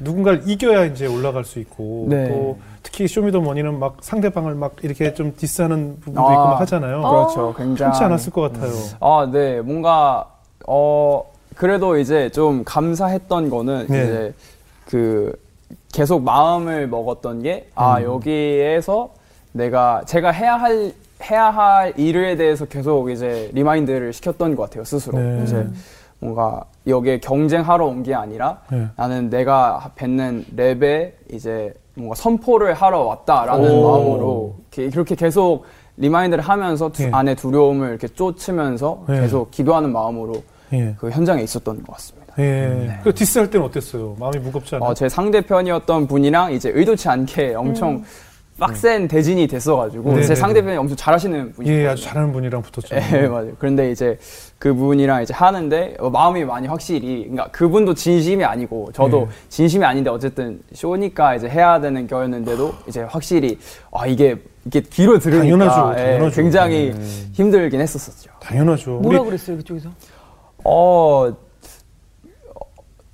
누군가를 0.00 0.42
이겨야 0.46 0.84
이제 0.84 1.06
올라갈 1.06 1.44
수 1.44 1.58
있고 1.58 2.06
네. 2.08 2.28
또 2.28 2.58
특히 2.82 3.08
쇼미더머니는 3.08 3.78
막 3.78 3.96
상대방을 4.00 4.54
막 4.54 4.76
이렇게 4.82 5.14
좀 5.14 5.34
디스하는 5.36 5.96
부분도 6.00 6.28
아, 6.28 6.32
있고 6.32 6.44
막 6.44 6.60
하잖아요. 6.60 7.00
그렇죠. 7.02 7.54
굉장히 7.56 7.90
편치 7.90 8.04
않았을 8.04 8.32
것 8.32 8.52
같아요. 8.52 8.72
아, 9.00 9.28
네. 9.30 9.60
뭔가 9.60 10.26
어 10.66 11.24
그래도 11.56 11.98
이제 11.98 12.30
좀 12.30 12.62
감사했던 12.64 13.50
거는 13.50 13.86
네. 13.88 14.04
이제 14.04 14.34
그 14.86 15.32
계속 15.92 16.22
마음을 16.22 16.86
먹었던 16.88 17.42
게 17.42 17.66
음. 17.68 17.72
아, 17.74 18.02
여기에서 18.02 19.10
내가 19.52 20.02
제가 20.06 20.30
해야 20.30 20.56
할 20.56 20.92
해야 21.30 21.50
할 21.50 21.92
일에 21.96 22.36
대해서 22.36 22.64
계속 22.64 23.10
이제 23.10 23.50
remind를 23.52 24.12
시켰던 24.12 24.54
것 24.54 24.64
같아요 24.64 24.84
스스로 24.84 25.18
네. 25.18 25.42
이제 25.42 25.66
뭔가 26.20 26.62
여기에 26.86 27.18
경쟁하러 27.20 27.84
온 27.86 28.02
게 28.04 28.14
아니라 28.14 28.60
네. 28.70 28.86
나는 28.96 29.28
내가 29.30 29.90
뱉는 29.96 30.44
랩에 30.56 31.12
이제 31.32 31.74
뭔가 31.94 32.14
선포를 32.14 32.74
하러 32.74 33.00
왔다라는 33.00 33.70
오. 33.70 33.90
마음으로 33.90 34.54
이렇게, 34.76 34.90
그렇게 34.90 35.14
계속 35.16 35.64
remind를 35.96 36.44
하면서 36.44 36.88
두- 36.92 37.02
예. 37.02 37.10
안에 37.12 37.34
두려움을 37.34 37.88
이렇게 37.90 38.06
쫓으면서 38.06 39.04
예. 39.08 39.20
계속 39.20 39.50
기도하는 39.50 39.90
마음으로 39.92 40.34
예. 40.72 40.94
그 40.98 41.10
현장에 41.10 41.42
있었던 41.42 41.82
것 41.82 41.92
같습니다. 41.94 42.17
예. 42.38 42.98
그 43.02 43.14
디스할 43.14 43.50
때는 43.50 43.66
어땠어요? 43.66 44.16
마음이 44.18 44.38
무겁지 44.38 44.76
않아요? 44.76 44.90
어, 44.90 44.94
제 44.94 45.08
상대편이었던 45.08 46.06
분이랑 46.06 46.52
이제 46.52 46.70
의도치 46.74 47.08
않게 47.08 47.54
엄청 47.54 48.04
빡센 48.58 49.06
대진이 49.06 49.46
됐어가지고 49.46 50.02
네네네. 50.08 50.26
제 50.26 50.34
상대편이 50.34 50.76
엄청 50.76 50.96
잘하시는 50.96 51.52
분이에요. 51.52 51.80
예, 51.80 51.86
아주 51.86 52.02
잘하는 52.02 52.32
분이랑 52.32 52.62
붙었죠. 52.62 52.96
예, 52.96 53.28
맞아요. 53.28 53.52
그런데 53.56 53.92
이제 53.92 54.18
그분이랑 54.58 55.22
이제 55.22 55.32
하는데 55.32 55.94
어, 56.00 56.10
마음이 56.10 56.44
많이 56.44 56.66
확실히, 56.66 57.20
그러니까 57.22 57.48
그분도 57.52 57.94
진심이 57.94 58.44
아니고 58.44 58.90
저도 58.92 59.20
네. 59.20 59.28
진심이 59.48 59.84
아닌데 59.84 60.10
어쨌든 60.10 60.60
쇼니까 60.74 61.36
이제 61.36 61.48
해야 61.48 61.80
되는 61.80 62.08
거였는데도 62.08 62.74
이제 62.88 63.02
확실히 63.02 63.58
아 63.92 64.08
이게 64.08 64.36
이게 64.64 64.80
귀로 64.80 65.20
들으니까 65.20 65.44
당연하죠, 65.44 66.00
예, 66.00 66.04
당연하죠. 66.04 66.34
굉장히 66.34 66.94
힘들긴 67.32 67.80
했었었죠. 67.80 68.32
당연하죠. 68.40 68.90
뭐라 68.90 69.22
그랬어요 69.22 69.56
그쪽에서? 69.58 69.88
어, 70.64 71.32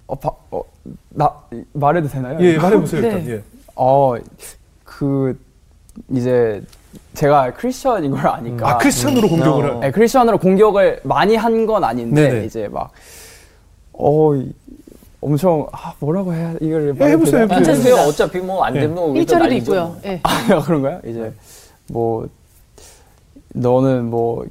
어, 0.06 0.14
바, 0.16 0.30
어, 0.50 0.62
나 1.10 1.32
말해도 1.72 2.08
되나요? 2.08 2.38
예, 2.40 2.56
말해보세요 2.58 3.00
네. 3.00 3.08
일단. 3.08 3.28
예. 3.30 3.42
어, 3.74 4.14
그 4.84 5.38
이제 6.10 6.62
제가 7.14 7.52
크리스천인 7.54 8.10
걸 8.10 8.26
아니까. 8.26 8.68
아 8.70 8.78
크리스찬으로 8.78 9.28
공격을 9.28 9.70
어. 9.70 9.74
할. 9.74 9.80
네, 9.80 9.90
크리스천으로 9.90 10.38
공격을 10.38 11.00
많이 11.04 11.36
한 11.36 11.66
건 11.66 11.82
아닌데 11.84 12.28
네네. 12.28 12.44
이제 12.46 12.68
막 12.68 12.90
어, 13.92 14.34
이- 14.34 14.52
엄청 15.20 15.66
아, 15.72 15.94
뭐라고 16.00 16.34
해야 16.34 16.52
이걸 16.60 16.84
예, 16.88 16.88
해보세요, 16.88 17.08
해보세요. 17.12 17.46
괜찮으세요. 17.48 17.94
어차피 17.96 18.38
뭐안 18.40 18.74
되면 18.74 18.94
또 18.94 19.16
일자리도. 19.16 19.54
있고요. 19.56 19.96
예. 20.04 20.20
아, 20.24 20.60
그런가요? 20.62 21.00
이제 21.06 21.32
뭐 21.88 22.28
너는 23.54 24.10
뭐 24.10 24.44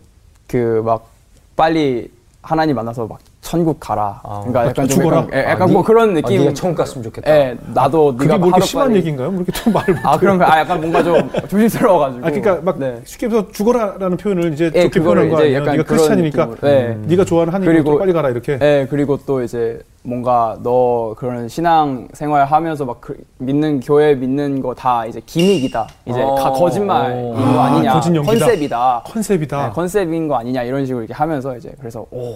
그 0.48 0.82
막 0.84 1.08
빨리 1.56 2.12
하나님 2.42 2.76
만나서 2.76 3.06
막 3.08 3.20
천국 3.54 3.80
가라. 3.80 4.20
아, 4.24 4.40
그러니까 4.40 4.62
약간 4.70 4.88
좀 4.88 4.98
죽어라? 4.98 5.18
약간, 5.18 5.30
예, 5.36 5.44
약간 5.44 5.62
아, 5.62 5.72
뭐 5.72 5.82
니- 5.82 5.86
그런 5.86 6.10
아, 6.10 6.14
느낌. 6.14 6.40
네가 6.40 6.54
천국 6.56 6.78
갔으면 6.78 7.04
좋겠다. 7.04 7.32
예, 7.32 7.56
나도 7.72 8.14
그게 8.16 8.26
네가 8.26 8.38
뭐 8.40 8.48
이렇게 8.48 8.54
하루 8.56 8.66
심한 8.66 8.88
빨리- 8.88 8.98
얘기인가요? 8.98 9.30
뭐 9.32 9.44
이렇게 9.44 9.52
또 9.64 9.70
말을 9.70 9.94
못. 9.94 10.00
아 10.04 10.18
그런가? 10.18 10.52
아 10.54 10.60
약간 10.60 10.82
뭔가 10.82 11.04
좀 11.04 11.30
조심스러워가지고. 11.50 12.26
아 12.26 12.30
그러니까 12.32 12.60
막 12.64 12.80
네. 12.80 13.00
쉽게 13.04 13.28
해서 13.28 13.48
죽어라라는 13.52 14.18
표현을 14.18 14.54
이제 14.54 14.72
예, 14.74 14.84
좋게 14.86 15.02
표현한 15.02 15.30
거? 15.30 15.36
약간 15.54 15.72
네가 15.74 15.84
그런 15.84 15.86
크리스찬이니까. 15.86 16.50
네. 16.62 16.98
네가 17.04 17.26
좋아하는 17.26 17.54
하나님 17.54 17.74
그리고- 17.74 18.00
빨리 18.00 18.12
가라 18.12 18.30
이렇게. 18.32 18.58
네, 18.58 18.88
그리고 18.90 19.20
또 19.24 19.44
이제 19.44 19.80
뭔가 20.02 20.58
너 20.64 21.14
그런 21.16 21.48
신앙 21.48 22.08
생활 22.14 22.46
하면서 22.46 22.86
막 22.86 23.00
그- 23.02 23.16
믿는 23.38 23.82
교회 23.82 24.16
믿는 24.16 24.64
거 24.64 24.74
다 24.74 25.06
이제 25.06 25.22
기믹이다. 25.24 25.88
이제 26.08 26.20
어. 26.24 26.36
다 26.36 26.50
거짓말인 26.52 27.34
거 27.36 27.60
아, 27.62 27.66
아니냐. 27.68 27.94
거짓 27.94 28.16
연기다. 28.16 28.32
컨셉이다. 28.46 29.02
컨셉이다. 29.06 29.68
네, 29.68 29.72
컨셉인 29.74 30.28
거 30.28 30.38
아니냐 30.38 30.64
이런 30.64 30.84
식으로 30.88 31.04
이렇게 31.04 31.14
하면서 31.14 31.56
이제 31.56 31.72
그래서 31.80 32.04
오, 32.10 32.34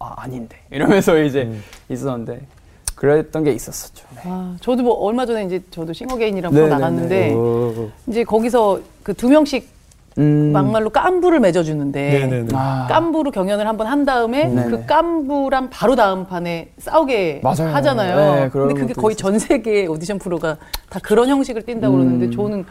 아, 0.00 0.14
아닌데 0.16 0.56
이러면서 0.70 1.16
이제 1.22 1.42
음. 1.42 1.62
있었는데 1.88 2.40
그랬던 2.96 3.44
게 3.44 3.52
있었었죠. 3.52 4.06
네. 4.16 4.22
아, 4.24 4.56
저도 4.60 4.82
뭐 4.82 4.94
얼마 4.94 5.24
전에 5.24 5.44
이제 5.44 5.62
저도 5.70 5.92
싱어게인이랑 5.92 6.52
네, 6.52 6.56
프로 6.56 6.66
네, 6.66 6.72
나갔는데 6.74 7.28
네. 7.28 7.90
이제 8.08 8.24
거기서 8.24 8.80
그 9.02 9.14
두 9.14 9.28
명씩 9.28 9.80
음. 10.18 10.50
막말로 10.52 10.90
깐부를 10.90 11.40
맺어주는데 11.40 12.10
네네네. 12.10 12.48
아, 12.54 12.86
깐부로 12.90 13.30
경연을 13.30 13.66
한번 13.66 13.86
한 13.86 14.04
다음에 14.04 14.48
네네. 14.48 14.70
그 14.70 14.86
깐부랑 14.86 15.70
바로 15.70 15.94
다음 15.94 16.26
판에 16.26 16.72
싸우게 16.78 17.40
맞아요. 17.42 17.74
하잖아요. 17.74 18.34
네, 18.34 18.48
그런 18.50 18.68
근데 18.68 18.80
그게 18.80 18.92
거의 18.94 19.16
전 19.16 19.38
세계 19.38 19.86
오디션 19.86 20.18
프로가 20.18 20.56
다 20.88 20.98
그런 21.02 21.28
형식을 21.28 21.62
띈다고 21.62 21.96
그러는데 21.96 22.26
음. 22.26 22.32
저는 22.32 22.64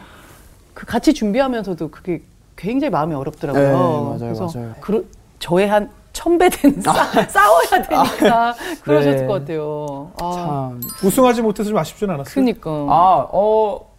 그 0.74 0.86
같이 0.86 1.14
준비하면서도 1.14 1.88
그게 1.90 2.22
굉장히 2.56 2.90
마음이 2.90 3.14
어렵더라고요. 3.14 3.62
네, 3.64 3.72
맞아요, 3.72 4.18
그래서 4.18 4.48
맞아요. 4.54 4.74
그, 4.80 5.10
저의 5.38 5.66
한 5.66 5.90
선배랑 6.20 6.82
싸, 6.82 6.92
싸워야 7.28 7.82
되니까 7.88 8.54
그러셨을 8.82 9.20
네. 9.20 9.26
것 9.26 9.32
같아요. 9.32 10.10
아, 10.20 10.32
참. 10.34 10.80
우승하지 11.02 11.40
못해서 11.40 11.70
좀 11.70 11.78
아쉽진 11.78 12.10
않았어요. 12.10 12.34
그니까. 12.34 12.70
아, 12.70 13.26
어, 13.32 13.90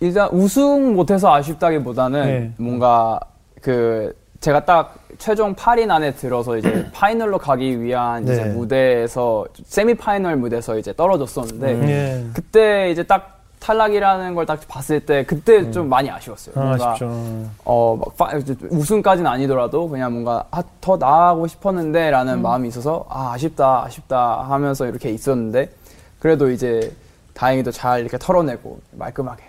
일단 0.00 0.28
우승 0.30 0.92
못해서 0.92 1.32
아쉽다기보다는 1.32 2.24
네. 2.26 2.52
뭔가 2.58 3.18
그 3.62 4.14
제가 4.40 4.64
딱 4.66 4.96
최종 5.16 5.54
8인 5.54 5.90
안에 5.90 6.12
들어서 6.14 6.58
이제 6.58 6.86
파이널로 6.92 7.38
가기 7.38 7.80
위한 7.80 8.24
이제 8.24 8.44
네. 8.44 8.44
무대에서 8.50 9.46
세미 9.64 9.94
파이널 9.94 10.36
무대에서 10.36 10.76
이제 10.76 10.92
떨어졌었는데 10.92 11.72
음. 11.72 11.88
예. 11.88 12.24
그때 12.34 12.90
이제 12.90 13.04
딱 13.04 13.41
탈락이라는 13.62 14.34
걸 14.34 14.44
딱 14.44 14.60
봤을 14.66 14.98
때 15.00 15.24
그때 15.24 15.70
좀 15.70 15.88
많이 15.88 16.10
아쉬웠어요. 16.10 16.54
아, 16.58 16.64
뭔가 16.64 16.90
아쉽죠. 16.90 17.08
어, 17.64 17.96
막 17.96 18.16
파- 18.16 18.36
이제 18.36 18.56
우승까지는 18.70 19.30
아니더라도 19.30 19.88
그냥 19.88 20.12
뭔가 20.12 20.44
아, 20.50 20.62
더 20.80 20.96
나아가고 20.96 21.46
싶었는데 21.46 22.10
라는 22.10 22.34
음. 22.34 22.42
마음이 22.42 22.68
있어서 22.68 23.06
아, 23.08 23.32
아쉽다, 23.32 23.84
아쉽다 23.84 24.42
하면서 24.42 24.86
이렇게 24.86 25.10
있었는데 25.10 25.70
그래도 26.18 26.50
이제 26.50 26.92
다행히도 27.34 27.70
잘 27.70 28.00
이렇게 28.00 28.18
털어내고 28.18 28.80
말끔하게 28.92 29.44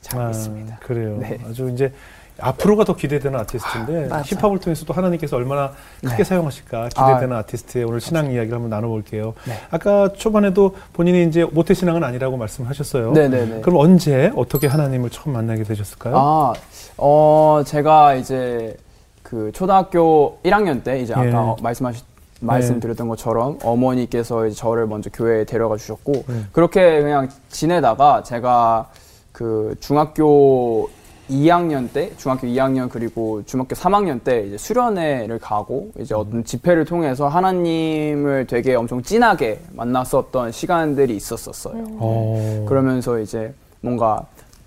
잘 0.00 0.22
아, 0.22 0.30
있습니다. 0.30 0.78
그래요. 0.80 1.18
네. 1.20 1.38
아주 1.46 1.68
이제 1.70 1.92
앞으로가 2.40 2.84
더 2.84 2.94
기대되는 2.94 3.38
아티스트인데 3.40 4.08
맞아. 4.08 4.22
힙합을 4.22 4.58
통해서도 4.60 4.92
하나님께서 4.92 5.36
얼마나 5.36 5.72
크게 6.02 6.18
네. 6.18 6.24
사용하실까 6.24 6.88
기대되는 6.90 7.32
아, 7.32 7.42
티스트의 7.42 7.84
오늘 7.84 8.00
신앙 8.00 8.30
이야기를 8.30 8.54
한번 8.54 8.70
나눠볼게요. 8.70 9.34
네. 9.46 9.54
아까 9.70 10.12
초반에도 10.12 10.76
본인이 10.92 11.24
이제 11.24 11.44
모태 11.44 11.74
신앙은 11.74 12.04
아니라고 12.04 12.36
말씀하셨어요. 12.36 13.12
네네네. 13.12 13.60
그럼 13.62 13.80
언제 13.80 14.32
어떻게 14.36 14.66
하나님을 14.66 15.10
처음 15.10 15.34
만나게 15.34 15.64
되셨을까요? 15.64 16.16
아, 16.16 16.52
어, 16.96 17.62
제가 17.66 18.14
이제 18.14 18.76
그 19.22 19.50
초등학교 19.52 20.38
1학년 20.44 20.84
때 20.84 21.00
이제 21.00 21.12
예. 21.16 21.28
아까 21.28 21.42
어, 21.42 21.56
말씀하셨 21.60 22.04
말씀드렸던 22.40 23.08
것처럼 23.08 23.58
어머니께서 23.64 24.46
이제 24.46 24.54
저를 24.54 24.86
먼저 24.86 25.10
교회에 25.10 25.44
데려가 25.44 25.76
주셨고 25.76 26.24
음. 26.28 26.48
그렇게 26.52 27.02
그냥 27.02 27.28
지내다가 27.48 28.22
제가 28.22 28.90
그 29.32 29.74
중학교 29.80 30.88
2학년 31.28 31.92
때 31.92 32.10
중학교 32.16 32.46
2학년 32.46 32.88
그리고 32.88 33.42
중학교 33.44 33.74
3학년 33.74 34.22
때 34.22 34.44
이제 34.46 34.56
수련회를 34.56 35.38
가고 35.38 35.90
이제 35.98 36.14
어떤 36.14 36.44
집회를 36.44 36.84
통해서 36.84 37.28
하나님을 37.28 38.46
되게 38.46 38.74
엄청 38.74 39.02
진하게 39.02 39.60
만났었던 39.72 40.52
시간들이 40.52 41.14
있었었어요. 41.16 41.84
어. 41.98 42.64
그러면서 42.68 43.18
이제 43.20 43.52
뭔가 43.80 44.24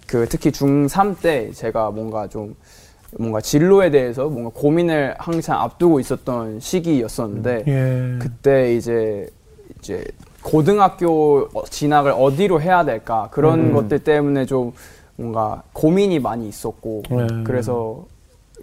그 0.07 0.27
특히 0.29 0.51
중3 0.51 1.19
때 1.21 1.51
제가 1.51 1.91
뭔가 1.91 2.27
좀 2.27 2.55
뭔가 3.17 3.41
진로에 3.41 3.89
대해서 3.91 4.27
뭔가 4.29 4.51
고민을 4.53 5.15
항상 5.17 5.59
앞두고 5.61 5.99
있었던 5.99 6.59
시기였었는데 6.59 7.63
예. 7.67 8.19
그때 8.19 8.75
이제 8.75 9.27
이제 9.79 10.03
고등학교 10.43 11.49
어- 11.53 11.63
진학을 11.65 12.11
어디로 12.11 12.61
해야 12.61 12.85
될까 12.85 13.27
그런 13.31 13.59
음. 13.59 13.73
것들 13.73 13.99
때문에 13.99 14.45
좀 14.45 14.73
뭔가 15.15 15.63
고민이 15.73 16.19
많이 16.19 16.47
있었고 16.47 17.03
네. 17.09 17.27
그래서 17.43 18.05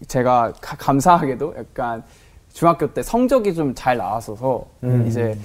제가 0.07 0.53
가- 0.61 0.77
감사하게도 0.77 1.55
약간 1.59 2.03
중학교 2.53 2.93
때 2.93 3.03
성적이 3.03 3.55
좀 3.55 3.75
잘 3.75 3.97
나왔어서 3.97 4.65
음. 4.85 5.05
이제 5.07 5.39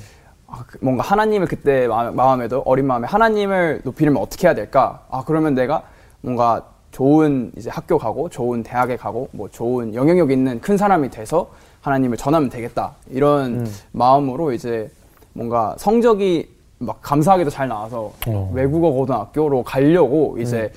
아, 0.48 0.63
그 0.67 0.77
뭔가 0.81 1.03
하나님을 1.03 1.48
그때 1.48 1.88
마음, 1.88 2.15
마음에도 2.15 2.62
어린 2.65 2.86
마음에 2.86 3.07
하나님을 3.07 3.81
높이려면 3.83 4.22
어떻게 4.22 4.48
해야 4.48 4.53
될까? 4.55 5.03
아 5.10 5.24
그러면 5.25 5.55
내가 5.55 5.83
뭔가 6.22 6.63
좋은 6.91 7.51
이제 7.57 7.69
학교 7.72 7.98
가고 7.98 8.29
좋은 8.29 8.62
대학에 8.63 8.95
가고 8.98 9.27
뭐 9.31 9.50
좋은 9.50 9.93
영향력 9.95 10.31
있는 10.31 10.62
큰 10.62 10.77
사람이 10.77 11.10
돼서 11.10 11.50
하나님을 11.81 12.17
전하면 12.17 12.50
되겠다 12.50 12.93
이런 13.10 13.67
마음으로 13.91 14.51
이제 14.53 14.89
뭔가 15.33 15.75
성적이 15.79 16.50
막 16.77 17.00
감사하게도 17.01 17.50
잘 17.50 17.67
나와서 17.67 18.12
어. 18.27 18.51
외국어 18.53 18.91
고등학교로 18.91 19.63
가려고 19.63 20.38
이제 20.39 20.72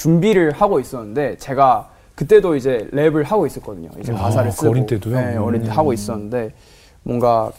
준비를 0.00 0.52
하고 0.52 0.80
있었는데 0.80 1.36
제가 1.36 1.90
그때도 2.14 2.56
이제 2.56 2.88
랩을 2.92 3.22
하고 3.24 3.46
있었거든요. 3.46 3.90
이제 4.00 4.12
아, 4.12 4.16
가사를 4.16 4.50
그 4.50 4.56
쓰고 4.56 4.70
어린 4.70 4.86
때도요? 4.86 5.14
네, 5.14 5.36
어린 5.36 5.62
때 5.62 5.68
음. 5.68 5.72
하고 5.76 5.92
있었는데 5.92 6.52
뭔가 7.02 7.52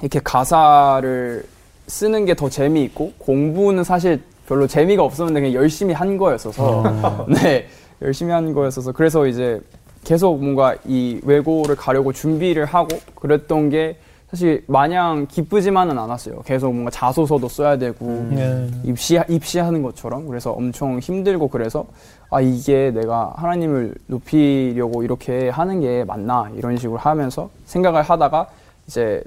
이렇게 0.00 0.20
가사를 0.22 1.44
쓰는 1.88 2.24
게 2.24 2.34
더 2.34 2.48
재미있고 2.48 3.14
공부는 3.18 3.82
사실 3.82 4.22
별로 4.46 4.68
재미가 4.68 5.02
없었는데 5.02 5.40
그냥 5.40 5.54
열심히 5.54 5.92
한 5.92 6.16
거였어서 6.16 6.82
어. 6.84 7.26
네 7.34 7.66
열심히 8.00 8.32
한 8.32 8.52
거였어서 8.52 8.92
그래서 8.92 9.26
이제 9.26 9.60
계속 10.04 10.38
뭔가 10.38 10.76
이 10.84 11.20
외고를 11.24 11.74
가려고 11.74 12.12
준비를 12.12 12.64
하고 12.64 12.96
그랬던 13.16 13.70
게 13.70 13.98
사실 14.30 14.64
마냥 14.66 15.26
기쁘지만은 15.30 15.98
않았어요. 15.98 16.42
계속 16.44 16.72
뭔가 16.72 16.90
자소서도 16.90 17.48
써야 17.48 17.78
되고 17.78 18.28
예. 18.32 18.68
입시 18.84 19.18
입시하는 19.28 19.82
것처럼 19.82 20.26
그래서 20.26 20.50
엄청 20.50 20.98
힘들고 20.98 21.48
그래서 21.48 21.86
아 22.30 22.40
이게 22.40 22.90
내가 22.90 23.32
하나님을 23.36 23.94
높이려고 24.06 25.04
이렇게 25.04 25.48
하는 25.48 25.80
게 25.80 26.04
맞나 26.04 26.50
이런 26.56 26.76
식으로 26.76 26.98
하면서 26.98 27.50
생각을 27.66 28.02
하다가 28.02 28.48
이제 28.88 29.22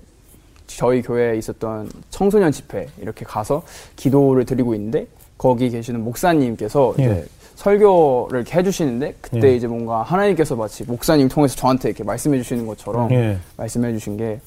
저희 0.67 1.01
교회에 1.01 1.37
있었던 1.37 1.89
청소년 2.09 2.51
집회 2.51 2.87
이렇게 3.01 3.23
가서 3.23 3.63
기도를 3.95 4.45
드리고 4.45 4.75
있는데 4.75 5.07
거기 5.37 5.69
계시는 5.69 6.03
목사님께서 6.03 6.93
예. 6.99 7.03
이제 7.03 7.25
설교를 7.55 8.41
이렇게 8.41 8.57
해주시는데 8.57 9.15
그때 9.19 9.49
예. 9.49 9.55
이제 9.55 9.67
뭔가 9.67 10.03
하나님께서 10.03 10.55
마치 10.55 10.83
목사님 10.83 11.27
통해서 11.27 11.55
저한테 11.55 11.89
이렇게 11.89 12.03
말씀해 12.03 12.37
주시는 12.37 12.67
것처럼 12.67 13.11
예. 13.11 13.37
말씀해 13.57 13.91
주신 13.93 14.15
게, 14.15 14.39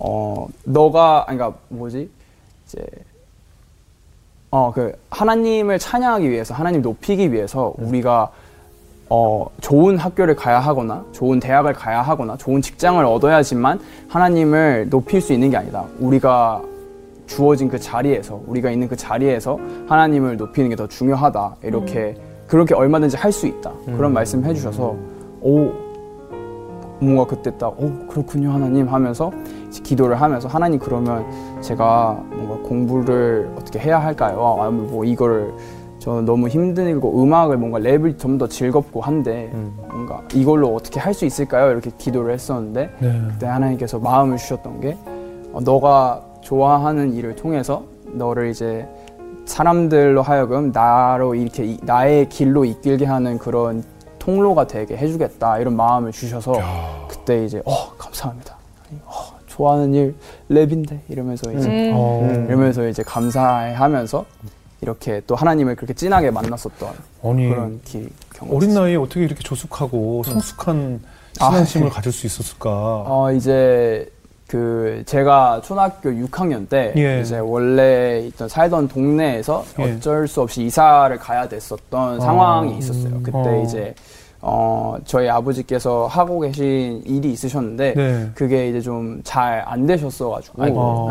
어, 0.00 0.46
너가, 0.64 1.24
아니, 1.28 1.38
그니까 1.38 1.56
뭐지? 1.68 2.10
이제, 2.66 2.84
어, 4.50 4.72
그, 4.74 4.92
하나님을 5.10 5.78
찬양하기 5.78 6.28
위해서, 6.30 6.54
하나님 6.54 6.82
높이기 6.82 7.32
위해서 7.32 7.74
우리가, 7.76 8.30
어, 9.10 9.46
좋은 9.60 9.98
학교를 9.98 10.34
가야 10.36 10.58
하거나, 10.60 11.04
좋은 11.12 11.38
대학을 11.38 11.74
가야 11.74 12.00
하거나, 12.02 12.36
좋은 12.36 12.62
직장을 12.62 13.04
얻어야지만 13.04 13.78
하나님을 14.08 14.88
높일 14.88 15.20
수 15.20 15.32
있는 15.32 15.50
게 15.50 15.56
아니다. 15.56 15.84
우리가 15.98 16.62
주어진 17.26 17.68
그 17.68 17.78
자리에서, 17.78 18.40
우리가 18.46 18.70
있는 18.70 18.88
그 18.88 18.96
자리에서 18.96 19.58
하나님을 19.88 20.36
높이는 20.36 20.68
게 20.70 20.76
더 20.76 20.86
중요하다. 20.88 21.56
이렇게, 21.62 22.16
그렇게 22.46 22.74
얼마든지 22.74 23.16
할 23.16 23.30
수 23.32 23.46
있다. 23.46 23.70
그런 23.84 24.12
말씀 24.12 24.44
해주셔서, 24.44 24.96
오, 25.42 25.72
뭔가 27.00 27.24
그때 27.26 27.56
딱, 27.58 27.68
오, 27.80 28.06
그렇군요, 28.08 28.50
하나님 28.52 28.88
하면서 28.88 29.30
기도를 29.70 30.20
하면서 30.20 30.48
하나님 30.48 30.78
그러면 30.80 31.24
제가 31.60 32.18
뭔가 32.30 32.56
공부를 32.68 33.50
어떻게 33.56 33.78
해야 33.78 33.98
할까요? 34.02 34.58
아니면 34.60 34.90
뭐 34.90 35.04
이거를 35.04 35.52
저 35.98 36.20
너무 36.22 36.48
힘들고 36.48 37.22
음악을 37.22 37.56
뭔가 37.58 37.78
랩을 37.78 38.18
좀 38.18 38.38
더 38.38 38.46
즐겁고 38.48 39.00
한데 39.02 39.50
뭔가 39.92 40.22
이걸로 40.32 40.74
어떻게 40.74 40.98
할 40.98 41.12
수 41.14 41.26
있을까요? 41.26 41.70
이렇게 41.70 41.90
기도를 41.98 42.32
했었는데 42.34 42.90
네. 42.98 43.20
그때 43.32 43.46
하나님께서 43.46 43.98
마음을 43.98 44.36
주셨던 44.38 44.80
게 44.80 44.96
어, 45.52 45.60
너가 45.60 46.22
좋아하는 46.40 47.12
일을 47.14 47.36
통해서 47.36 47.82
너를 48.14 48.48
이제 48.48 48.88
사람들로 49.44 50.22
하여금 50.22 50.70
나로 50.72 51.34
이렇게 51.34 51.64
이- 51.64 51.78
나의 51.82 52.28
길로 52.28 52.64
이끌게 52.64 53.04
하는 53.04 53.38
그런 53.38 53.82
통로가 54.18 54.66
되게 54.66 54.96
해주겠다 54.96 55.58
이런 55.58 55.76
마음을 55.76 56.12
주셔서 56.12 56.52
그때 57.08 57.44
이제 57.44 57.60
어 57.66 57.72
감사합니다 57.98 58.54
어, 59.06 59.10
좋아하는 59.60 59.92
일 59.94 60.14
랩인데 60.50 61.00
이러면서 61.10 61.52
이제 61.52 61.68
음. 61.68 61.92
어. 61.94 62.46
이러면서 62.48 62.88
이제 62.88 63.02
감사해하면서 63.02 64.24
이렇게 64.80 65.20
또 65.26 65.34
하나님을 65.34 65.76
그렇게 65.76 65.92
진하게 65.92 66.30
만났었던 66.30 66.94
아니 67.22 67.48
그런 67.48 67.80
기, 67.84 68.08
경험 68.34 68.56
어린 68.56 68.72
나이에 68.72 68.96
어떻게 68.96 69.22
이렇게 69.22 69.42
조숙하고 69.42 70.22
성숙한 70.24 71.02
아, 71.38 71.50
신앙심을 71.50 71.88
네. 71.88 71.94
가질 71.94 72.10
수 72.10 72.26
있었을까? 72.26 72.70
어 72.70 73.30
이제 73.36 74.10
그 74.46 75.02
제가 75.04 75.60
초등학교 75.62 76.10
6학년 76.10 76.68
때 76.68 76.94
예. 76.96 77.20
이제 77.20 77.38
원래 77.38 78.20
있던 78.26 78.48
살던 78.48 78.88
동네에서 78.88 79.64
예. 79.78 79.92
어쩔 79.92 80.26
수 80.26 80.40
없이 80.40 80.62
이사를 80.62 81.16
가야 81.18 81.48
됐었던 81.48 82.16
어. 82.16 82.20
상황이 82.20 82.78
있었어요. 82.78 83.20
그때 83.22 83.38
어. 83.38 83.62
이제 83.62 83.94
어 84.42 84.96
저희 85.04 85.28
아버지께서 85.28 86.06
하고 86.06 86.40
계신 86.40 87.02
일이 87.04 87.30
있으셨는데 87.32 87.94
네. 87.94 88.30
그게 88.34 88.68
이제 88.68 88.80
좀 88.80 89.20
잘 89.22 89.62
안 89.66 89.86
되셨어가지고. 89.86 90.62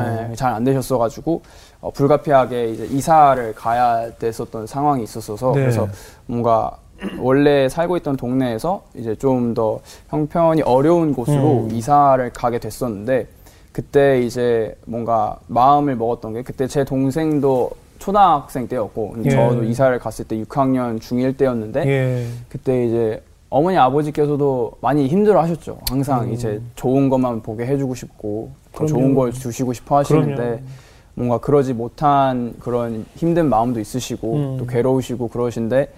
네, 0.02 0.36
잘안 0.36 0.64
되셨어가지고 0.64 1.42
어, 1.82 1.92
불가피하게 1.92 2.70
이제 2.72 2.86
이사를 2.86 3.54
가야 3.56 4.10
됐었던 4.18 4.66
상황이 4.68 5.04
있었어서 5.04 5.52
네. 5.54 5.62
그래서 5.62 5.88
뭔가 6.26 6.72
원래 7.20 7.70
살고 7.70 7.98
있던 7.98 8.18
동네에서 8.18 8.82
이제 8.96 9.16
좀 9.16 9.54
더 9.54 9.80
형편이 10.10 10.64
어려운 10.64 11.14
곳으로 11.14 11.68
음. 11.70 11.72
이사를 11.72 12.30
가게 12.34 12.60
됐었는데 12.60 13.28
그때 13.72 14.22
이제 14.22 14.76
뭔가 14.86 15.38
마음을 15.48 15.96
먹었던 15.96 16.34
게 16.34 16.42
그때 16.42 16.68
제 16.68 16.84
동생도 16.84 17.70
초등학생 18.00 18.68
때였고 18.68 19.16
예. 19.26 19.30
저도 19.30 19.64
이사를 19.64 19.98
갔을 20.00 20.26
때 20.26 20.36
6학년 20.38 21.00
중1 21.00 21.38
때였는데 21.38 21.86
예. 21.86 22.26
그때 22.48 22.86
이제 22.86 23.24
어머니 23.50 23.78
아버지께서도 23.78 24.74
많이 24.82 25.08
힘들어 25.08 25.42
하셨죠. 25.42 25.80
항상 25.90 26.24
음. 26.24 26.34
이제 26.34 26.62
좋은 26.76 27.10
것만 27.10 27.42
보게 27.42 27.66
해주고 27.66 27.96
싶고 27.96 28.52
더 28.72 28.86
그럼요. 28.86 28.88
좋은 28.88 29.16
걸 29.16 29.32
주시고 29.34 29.74
싶어 29.74 29.98
하시는데 29.98 30.36
그럼요. 30.36 30.60
뭔가 31.16 31.38
그러지 31.40 31.74
못한 31.74 32.54
그런 32.60 33.06
힘든 33.16 33.50
마음도 33.50 33.80
있으시고 33.80 34.36
음. 34.36 34.58
또 34.58 34.66
괴로우시고 34.66 35.28
그러신데 35.28 35.92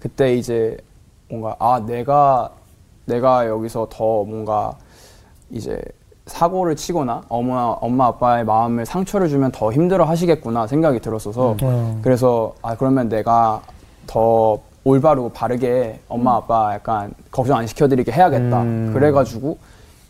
그때 0.00 0.34
이제 0.34 0.76
뭔가 1.28 1.54
아 1.58 1.84
내가 1.86 2.50
내가 3.06 3.46
여기서 3.46 3.88
더 3.90 4.24
뭔가 4.24 4.76
이제 5.50 5.80
사고를 6.26 6.74
치거나 6.74 7.22
엄마 7.28 7.76
엄마 7.80 8.06
아빠의 8.06 8.44
마음을 8.44 8.86
상처를 8.86 9.28
주면 9.28 9.52
더 9.52 9.72
힘들어 9.72 10.04
하시겠구나 10.04 10.66
생각이 10.66 11.00
들었어서 11.00 11.56
음. 11.62 12.00
그래서 12.02 12.54
아 12.62 12.74
그러면 12.76 13.08
내가 13.08 13.60
더 14.06 14.58
올바르고 14.84 15.30
바르게 15.30 16.00
엄마 16.08 16.36
아빠 16.36 16.72
약간 16.74 17.12
걱정 17.30 17.58
안 17.58 17.66
시켜드리게 17.66 18.10
해야겠다 18.10 18.62
음. 18.62 18.90
그래가지고 18.94 19.58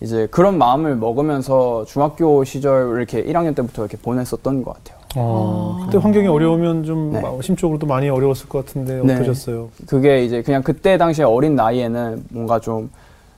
이제 0.01 0.29
그런 0.31 0.59
마음을 0.59 0.97
먹으면서 0.97 1.85
중학교 1.87 2.45
시절 2.45 2.97
이렇게 2.97 3.25
1학년 3.25 3.55
때부터 3.57 3.83
이렇게 3.83 3.97
보냈었던 3.97 4.63
것 4.63 4.75
같아요. 4.75 4.99
어, 5.17 5.83
그때 5.85 5.99
환경이 5.99 6.27
어려우면 6.27 6.83
좀 6.83 7.13
네. 7.13 7.23
심적으로도 7.41 7.87
많이 7.87 8.09
어려웠을 8.09 8.49
것 8.49 8.67
같은데 8.67 9.01
네. 9.03 9.15
어떠셨어요? 9.15 9.71
그게 9.87 10.25
이제 10.25 10.43
그냥 10.43 10.63
그때 10.63 10.99
당시에 10.99 11.25
어린 11.25 11.55
나이에는 11.55 12.25
뭔가 12.31 12.59
좀 12.59 12.91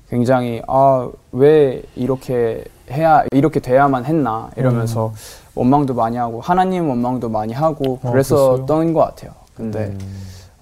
굉장히 0.08 0.62
아 0.68 1.08
왜 1.32 1.82
이렇게 1.96 2.64
해야 2.90 3.24
이렇게 3.32 3.60
돼야만 3.60 4.04
했나 4.06 4.50
이러면서 4.56 5.12
원망도 5.54 5.94
많이 5.94 6.16
하고 6.16 6.40
하나님 6.40 6.88
원망도 6.88 7.28
많이 7.28 7.52
하고 7.52 7.98
어, 8.02 8.10
그랬었던 8.10 8.92
것 8.92 9.00
같아요. 9.00 9.32
근데 9.54 9.86
음. 9.86 9.98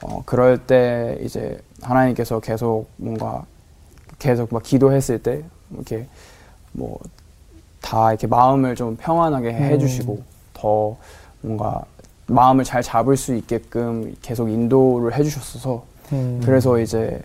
어, 0.03 0.23
그럴 0.25 0.59
때 0.59 1.19
이제 1.23 1.61
하나님께서 1.83 2.41
계속 2.41 2.87
뭔가 2.97 3.45
계속 4.19 4.49
막 4.53 4.63
기도했을 4.63 5.23
때 5.23 5.43
이렇게 5.73 6.07
뭐 6.73 6.99
다 7.85 8.11
이렇게 8.13 8.27
마음을 8.27 8.75
좀 8.77 8.97
평안하게 8.97 9.53
해주시고 9.53 10.23
더 10.55 10.97
뭔가 11.43 11.83
마음을 12.27 12.65
잘 12.65 12.83
잡을 12.83 13.15
수 13.15 13.35
있게끔 13.35 14.17
계속 14.23 14.49
인도를 14.49 15.15
해주셨어서 15.15 15.85
음. 16.13 16.41
그래서 16.43 16.79
이제 16.79 17.21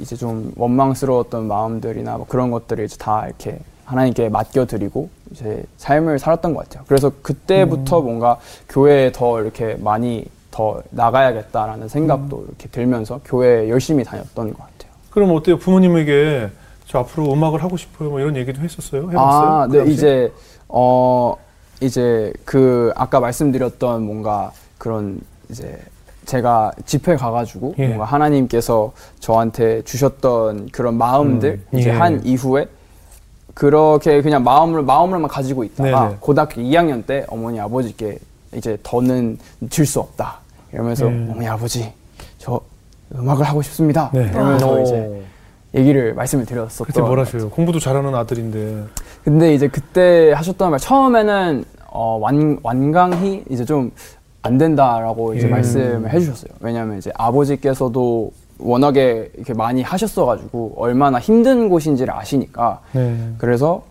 이제 0.00 0.16
좀 0.16 0.52
원망스러웠던 0.56 1.46
마음들이나 1.46 2.16
뭐 2.16 2.26
그런 2.28 2.50
것들을 2.50 2.84
이제 2.84 2.96
다 2.96 3.26
이렇게 3.26 3.58
하나님께 3.84 4.28
맡겨드리고 4.28 5.08
이제 5.30 5.64
삶을 5.76 6.18
살았던 6.18 6.54
것 6.54 6.64
같아요. 6.64 6.84
그래서 6.86 7.12
그때부터 7.22 8.00
뭔가 8.00 8.38
교회에 8.68 9.12
더 9.12 9.40
이렇게 9.40 9.74
많이 9.74 10.24
더 10.50 10.82
나가야겠다라는 10.90 11.88
생각도 11.88 12.44
이렇게 12.48 12.68
들면서 12.68 13.20
교회에 13.24 13.68
열심히 13.68 14.04
다녔던 14.04 14.54
것 14.54 14.58
같아요. 14.58 14.92
그럼 15.10 15.32
어때요? 15.32 15.58
부모님에게 15.58 16.48
저 16.86 17.00
앞으로 17.00 17.32
음악을 17.32 17.62
하고 17.62 17.76
싶어요. 17.76 18.10
뭐 18.10 18.20
이런 18.20 18.36
얘기도 18.36 18.60
했었어요? 18.60 19.10
해봤어요? 19.10 19.48
아, 19.48 19.66
그 19.66 19.76
네? 19.76 19.90
이제 19.90 20.32
어 20.68 21.36
이제 21.80 22.32
그 22.44 22.92
아까 22.94 23.20
말씀드렸던 23.20 24.02
뭔가 24.02 24.52
그런 24.78 25.20
이제 25.50 25.78
제가 26.24 26.72
집회 26.86 27.16
가가지고 27.16 27.74
예. 27.78 27.86
뭔가 27.88 28.04
하나님께서 28.04 28.92
저한테 29.20 29.82
주셨던 29.82 30.70
그런 30.72 30.96
마음들 30.96 31.60
음, 31.72 31.78
이제 31.78 31.90
예. 31.90 31.94
한 31.94 32.24
이후에 32.24 32.66
그렇게 33.54 34.20
그냥 34.22 34.42
마음을 34.42 34.82
마음으로만 34.82 35.28
가지고 35.28 35.64
있다가 35.64 36.04
네네. 36.08 36.16
고등학교 36.20 36.60
2학년 36.60 37.06
때 37.06 37.24
어머니 37.28 37.60
아버지께 37.60 38.18
이제 38.54 38.76
더는 38.82 39.38
줄수 39.70 40.00
없다 40.00 40.38
이러면서 40.72 41.06
예. 41.06 41.08
어머니 41.08 41.48
아버지 41.48 41.92
저 42.38 42.60
음악을 43.14 43.44
하고 43.44 43.62
싶습니다 43.62 44.10
네. 44.12 44.28
이러면서 44.32 44.72
오. 44.72 44.82
이제 44.82 45.24
얘기를 45.74 46.14
말씀을 46.14 46.46
드렸었던 46.46 46.86
그때 46.86 47.00
뭘 47.00 47.18
하셔요? 47.18 47.50
공부도 47.50 47.80
잘하는 47.80 48.14
아들인데. 48.14 48.84
근데 49.24 49.54
이제 49.54 49.66
그때 49.68 50.32
하셨던 50.32 50.70
말 50.70 50.78
처음에는 50.78 51.64
어, 51.88 52.18
완, 52.20 52.58
완강히 52.62 53.44
이제 53.50 53.64
좀 53.64 53.90
안 54.44 54.58
된다라고 54.58 55.34
이제 55.34 55.46
예. 55.46 55.50
말씀을 55.50 56.12
해주셨어요. 56.12 56.52
왜냐하면 56.60 56.98
이제 56.98 57.10
아버지께서도 57.14 58.30
워낙에 58.58 59.30
이렇게 59.34 59.54
많이 59.54 59.80
하셨어가지고 59.82 60.74
얼마나 60.76 61.18
힘든 61.18 61.70
곳인지를 61.70 62.12
아시니까 62.14 62.80
네. 62.92 63.32
그래서 63.38 63.82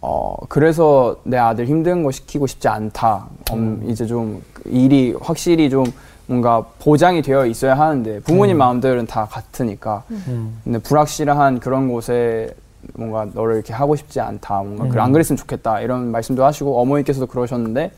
어 0.00 0.36
그래서 0.48 1.16
내 1.24 1.36
아들 1.36 1.66
힘든 1.66 2.02
거 2.02 2.10
시키고 2.10 2.46
싶지 2.46 2.66
않다. 2.66 3.26
음, 3.52 3.84
이제 3.86 4.06
좀 4.06 4.42
일이 4.64 5.14
확실히 5.20 5.68
좀 5.68 5.84
뭔가 6.26 6.64
보장이 6.80 7.20
되어 7.20 7.44
있어야 7.44 7.74
하는데 7.78 8.20
부모님 8.20 8.56
마음들은 8.56 9.06
다 9.06 9.26
같으니까 9.30 10.02
음. 10.10 10.60
근데 10.64 10.78
불확실한 10.78 11.60
그런 11.60 11.88
곳에 11.92 12.54
뭔가 12.94 13.26
너를 13.34 13.56
이렇게 13.56 13.74
하고 13.74 13.96
싶지 13.96 14.18
않다. 14.18 14.62
뭔가 14.62 14.88
그- 14.88 14.98
안 15.00 15.12
그랬으면 15.12 15.36
좋겠다. 15.36 15.80
이런 15.80 16.10
말씀도 16.10 16.42
하시고 16.42 16.80
어머니께서도 16.80 17.26
그러셨는데 17.26 17.90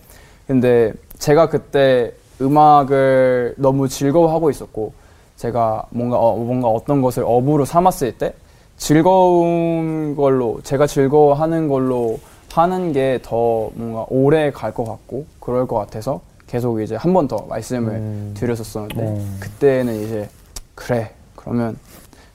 근데 0.48 0.92
제가 1.18 1.48
그때 1.48 2.12
음악을 2.40 3.54
너무 3.58 3.88
즐거워하고 3.88 4.50
있었고 4.50 4.92
제가 5.36 5.86
뭔가 5.90 6.18
어, 6.18 6.36
뭔가 6.36 6.68
어떤 6.68 7.02
것을 7.02 7.22
업으로 7.26 7.64
삼았을 7.64 8.18
때 8.18 8.34
즐거운 8.76 10.14
걸로 10.16 10.60
제가 10.62 10.86
즐거워하는 10.86 11.68
걸로 11.68 12.18
하는 12.52 12.92
게 12.92 13.18
더 13.22 13.70
뭔가 13.74 14.06
오래 14.08 14.50
갈 14.50 14.72
것 14.72 14.84
같고 14.84 15.26
그럴 15.40 15.66
것 15.66 15.76
같아서 15.76 16.20
계속 16.46 16.80
이제 16.80 16.94
한 16.96 17.12
번 17.12 17.28
더 17.28 17.44
말씀을 17.48 17.92
음. 17.92 18.34
드렸었었는데 18.36 19.02
음. 19.02 19.36
그때는 19.40 19.94
이제 20.04 20.28
그래 20.74 21.10
그러면 21.34 21.76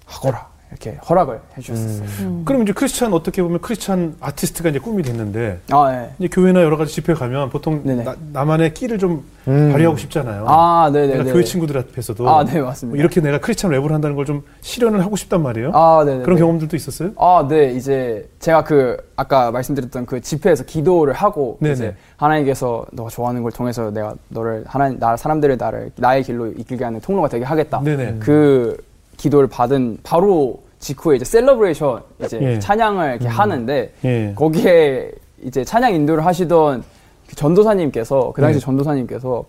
하거라 0.06 0.48
이렇게 0.72 0.98
허락을 1.10 1.40
해주셨어요. 1.58 2.44
그럼 2.46 2.64
이제 2.64 2.72
크리스찬 2.72 3.14
어떻게 3.14 3.44
보면 3.44 3.60
크리스찬 3.60 4.16
아티스트가 4.22 4.70
이제 4.70 4.80
꿈이 4.80 5.04
됐는데 5.04 5.60
아 5.70 5.92
네. 5.92 6.10
이제 6.18 6.30
교회나 6.30 6.62
여러 6.64 6.78
가지 6.78 6.94
집회 6.94 7.14
가면 7.14 7.50
보통 7.50 7.82
네네. 7.84 8.06
나, 8.06 8.16
나만의 8.32 8.74
끼를 8.74 8.98
좀 8.98 9.24
음. 9.50 9.70
발휘하고 9.72 9.98
싶잖아요. 9.98 10.46
아 10.48 10.90
네네네. 10.94 11.32
교회 11.34 11.44
친구들 11.44 11.78
앞에서도 11.78 12.30
아, 12.30 12.46
네, 12.46 12.60
뭐 12.60 12.70
맞습니다. 12.70 12.98
이렇게 12.98 13.20
내가 13.22 13.40
크리스찬 13.40 13.72
랩을 13.72 13.90
한다는 13.90 14.16
걸 14.16 14.22
좀 14.22 14.44
실현을 14.62 15.04
하고 15.04 15.16
싶단 15.16 15.42
말이에요. 15.42 15.72
아 15.74 16.04
네네. 16.06 16.24
그런 16.24 16.38
경험들도 16.38 16.76
있었어요? 16.78 17.10
아, 17.18 17.46
네, 17.50 17.72
이제 17.74 18.30
제가 18.40 18.64
그 18.64 18.96
아까 19.16 19.50
말씀드렸던 19.52 20.06
그 20.06 20.22
집회에서 20.22 20.64
기도를 20.64 21.14
하고 21.16 21.58
네네. 21.60 21.74
이제 21.74 21.96
하나님께서 22.18 22.86
너가 22.94 23.10
좋아하는 23.10 23.42
걸 23.42 23.52
통해서 23.52 23.90
내가 23.92 24.14
너를 24.30 24.64
하나님 24.68 25.00
나 25.00 25.18
사람들을 25.18 25.58
나를 25.58 25.92
나의 25.96 26.22
길로 26.24 26.48
이끌게 26.52 26.84
하는 26.86 27.02
통로가 27.02 27.28
되게 27.30 27.44
하겠다. 27.44 27.82
네네. 27.84 28.18
그 28.20 28.78
기도를 29.22 29.48
받은 29.48 30.00
바로 30.02 30.62
직후에 30.80 31.16
이제 31.18 31.26
celebration 31.26 32.02
이제 32.26 32.40
예. 32.42 32.60
찬양을 32.60 33.12
이렇게 33.12 33.28
하는데 33.28 33.94
예. 34.04 34.34
거기에 34.36 35.12
이제 35.44 35.64
찬양 35.64 35.94
인도를 35.94 36.26
하시던 36.26 36.84
그 37.30 37.36
전도사님께서 37.36 38.32
그 38.34 38.42
당시 38.42 38.60
네. 38.60 38.66
전도사님께서 38.66 39.46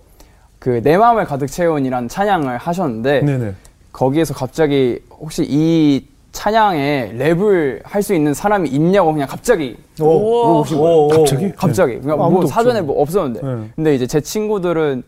그 0.59 0.81
내 0.83 0.97
마음을 0.99 1.25
가득 1.25 1.47
채운이라는 1.47 2.09
찬양을 2.09 2.59
하셨는데 2.59 3.23
네네. 3.23 3.55
거기에서 3.93 4.35
갑자기 4.35 5.01
혹시 5.19 5.45
이 5.49 6.07
찬양에 6.33 7.15
랩을 7.19 7.81
할 7.83 8.03
수 8.03 8.15
있는 8.15 8.35
사람이 8.35 8.69
있냐고 8.69 9.13
그냥 9.13 9.27
갑자기 9.27 9.77
물어보신 9.99 10.79
거예요. 10.79 11.09
갑자기? 11.09 11.53
갑자기. 11.53 11.99
그냥 11.99 12.23
아무도 12.23 12.41
뭐 12.43 12.47
사전에 12.47 12.81
없죠. 12.81 12.87
뭐 12.93 13.01
없었는데. 13.03 13.41
네. 13.47 13.71
근데 13.75 13.95
이제 13.95 14.07
제 14.07 14.21
친구들은 14.21 15.03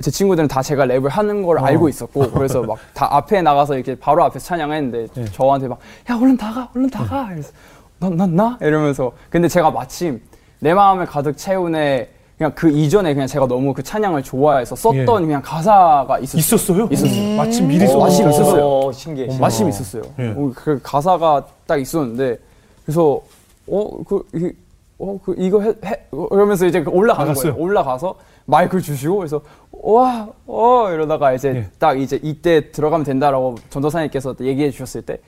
제 0.00 0.10
친구들은 0.10 0.48
다 0.48 0.60
제가 0.62 0.84
랩을 0.86 1.08
하는 1.08 1.42
걸 1.42 1.58
어. 1.58 1.62
알고 1.64 1.88
있었고 1.88 2.30
그래서 2.32 2.62
막 2.62 2.76
다 2.94 3.08
앞에 3.16 3.40
나가서 3.42 3.74
이렇게 3.76 3.94
바로 3.94 4.22
앞에서 4.24 4.44
찬양했는데 4.46 5.06
네. 5.14 5.24
저한테 5.32 5.68
막 5.68 5.78
야 6.10 6.16
얼른 6.16 6.36
다가 6.36 6.68
얼른 6.74 6.90
다가 6.90 7.32
이래서 7.32 7.50
난난 7.98 8.36
나? 8.36 8.58
이러면서 8.60 9.12
근데 9.30 9.48
제가 9.48 9.70
마침 9.70 10.20
내 10.60 10.74
마음을 10.74 11.06
가득 11.06 11.36
채우네 11.36 12.10
그냥 12.36 12.52
그 12.54 12.68
이전에 12.70 13.14
그냥 13.14 13.26
제가 13.26 13.46
너무 13.46 13.72
그 13.72 13.82
찬양을 13.82 14.22
좋아해서 14.22 14.76
썼던 14.76 15.22
예. 15.22 15.26
그냥 15.26 15.40
가사가 15.42 16.18
있었어요. 16.18 16.38
있었어요? 16.40 16.88
있었어요. 16.90 17.36
마침 17.38 17.66
미리 17.68 17.84
어, 17.86 17.88
써. 17.88 17.98
마침 17.98 18.28
있었어요. 18.28 18.62
어, 18.66 18.92
신기해. 18.92 19.26
신기해. 19.28 19.40
마침 19.40 19.68
있었어요. 19.70 20.02
예. 20.18 20.34
어, 20.36 20.52
그 20.54 20.78
가사가 20.82 21.46
딱 21.66 21.80
있었는데 21.80 22.36
그래서 22.84 23.22
어그 23.66 24.26
이, 24.34 24.52
어, 24.98 25.18
그 25.22 25.34
이거 25.36 25.60
해, 25.60 25.74
해 25.84 26.06
이러면서 26.32 26.66
이제 26.66 26.82
올라가는 26.86 27.28
나갔어요? 27.28 27.52
거예요. 27.52 27.64
올라가서 27.64 28.14
마이크를 28.46 28.80
주시고 28.82 29.16
그래서 29.18 29.42
와, 29.70 30.28
어 30.46 30.90
이러다가 30.90 31.32
이제 31.34 31.48
예. 31.54 31.70
딱 31.78 32.00
이제 32.00 32.18
이때 32.22 32.70
들어가면 32.72 33.04
된다라고 33.04 33.56
전도사님께서 33.70 34.36
얘기해 34.40 34.70
주셨을 34.70 35.02
때, 35.02 35.18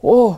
오, 0.00 0.34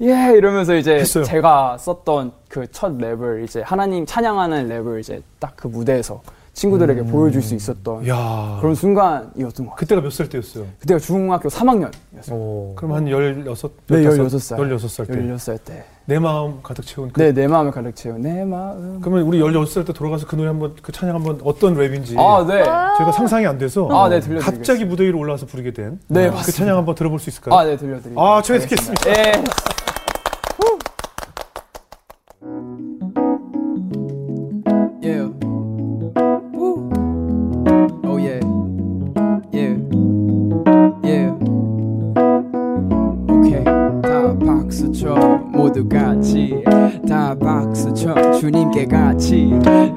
예 0.00 0.32
이러면서 0.36 0.74
이제 0.74 0.94
했어요. 0.94 1.24
제가 1.24 1.76
썼던 1.78 2.32
그 2.48 2.66
첫 2.72 2.96
랩을 2.96 3.44
이제 3.44 3.60
하나님 3.62 4.06
찬양하는 4.06 4.68
랩을 4.68 5.00
이제 5.00 5.22
딱 5.38 5.52
그 5.56 5.68
무대에서 5.68 6.22
친구들에게 6.54 7.02
보여줄 7.04 7.42
수 7.42 7.54
있었던 7.54 8.02
음. 8.04 8.08
야. 8.08 8.58
그런 8.60 8.74
순간이었던 8.74 9.42
것 9.42 9.50
같아요. 9.70 9.74
그때가 9.76 10.00
몇 10.00 10.10
살 10.10 10.28
때였어요? 10.28 10.64
그때가 10.78 11.00
중학교 11.00 11.48
3학년이었어요. 11.48 12.32
오. 12.32 12.74
그럼 12.76 12.92
한 12.94 13.06
16, 13.08 13.44
네, 13.88 14.02
15, 14.04 14.24
16살. 14.24 14.56
16살 14.58 15.06
때. 15.08 15.14
16살 15.14 15.58
때. 15.64 15.84
내 16.06 16.18
마음 16.18 16.62
가득 16.62 16.84
채운 16.86 17.10
그 17.10 17.20
네, 17.20 17.32
내 17.32 17.46
마음을 17.48 17.72
가득 17.72 17.96
채운 17.96 18.20
내 18.20 18.44
마음. 18.44 19.00
그러면 19.00 19.22
우리 19.24 19.40
16살 19.40 19.86
때 19.86 19.92
돌아가서 19.94 20.26
그 20.26 20.36
노래 20.36 20.48
한번 20.48 20.74
그 20.82 20.92
찬양 20.92 21.14
한번 21.16 21.40
어떤 21.44 21.74
랩인지 21.74 22.18
아, 22.18 22.44
네. 22.46 22.62
제가 22.62 23.10
상상이 23.10 23.46
안 23.46 23.56
돼서 23.58 23.88
아, 23.90 24.08
네, 24.08 24.20
들려드리겠습니다. 24.20 24.50
갑자기 24.58 24.84
무대 24.84 25.04
위로 25.04 25.18
올라와서 25.18 25.46
부르게 25.46 25.72
된 25.72 25.98
네, 26.08 26.28
그 26.28 26.34
맞습니다. 26.34 26.58
찬양 26.58 26.76
한번 26.76 26.94
들어볼 26.94 27.18
수 27.18 27.30
있을까요? 27.30 27.54
아, 27.58 27.64
네, 27.64 27.76
들려드릴게요. 27.78 28.22
아, 28.22 28.42
저희 28.42 28.60
듣겠습니다. 28.60 29.10
예. 29.10 29.32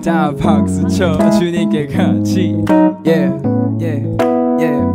다 0.03 0.31
박수 0.39 0.87
쳐. 0.87 1.17
주님께 1.31 1.87
같이. 1.87 2.63
yeah 3.03 3.33
yeah 3.81 4.05
yeah 4.59 4.85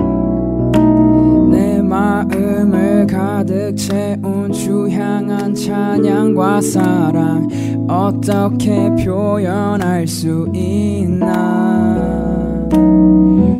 내 1.50 1.82
마음을 1.82 3.06
가득 3.08 3.74
채운 3.76 4.52
주 4.52 4.88
향한 4.88 5.52
찬양과 5.52 6.60
사랑 6.60 7.48
어떻게 7.88 8.88
표현할 9.04 10.06
수 10.06 10.48
있나? 10.54 12.00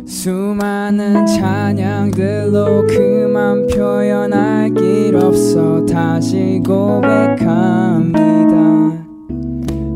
수많은 0.05 1.25
찬양들로 1.25 2.87
그만 2.87 3.67
표현할 3.67 4.73
길 4.73 5.17
없어 5.17 5.85
다시 5.85 6.61
고백합니다 6.65 8.13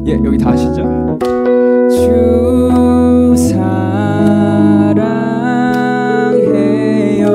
예 0.08 0.14
여기 0.24 0.38
다 0.38 0.52
아시죠? 0.52 1.18
주 1.90 3.34
사랑해요. 6.28 7.28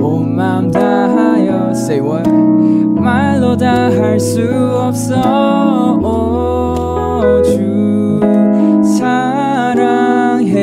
온맘 0.00 0.70
다하여 0.72 1.70
say 1.72 2.00
what? 2.00 2.28
말로 3.00 3.56
다 3.56 3.90
할 3.90 4.18
수 4.18 4.42
없어. 4.42 5.96
오, 6.02 7.40
주 7.42 8.20
사랑해요. 8.98 10.60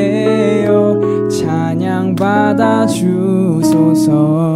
찬양 1.30 2.14
받아 2.14 2.86
주소서 2.86 4.47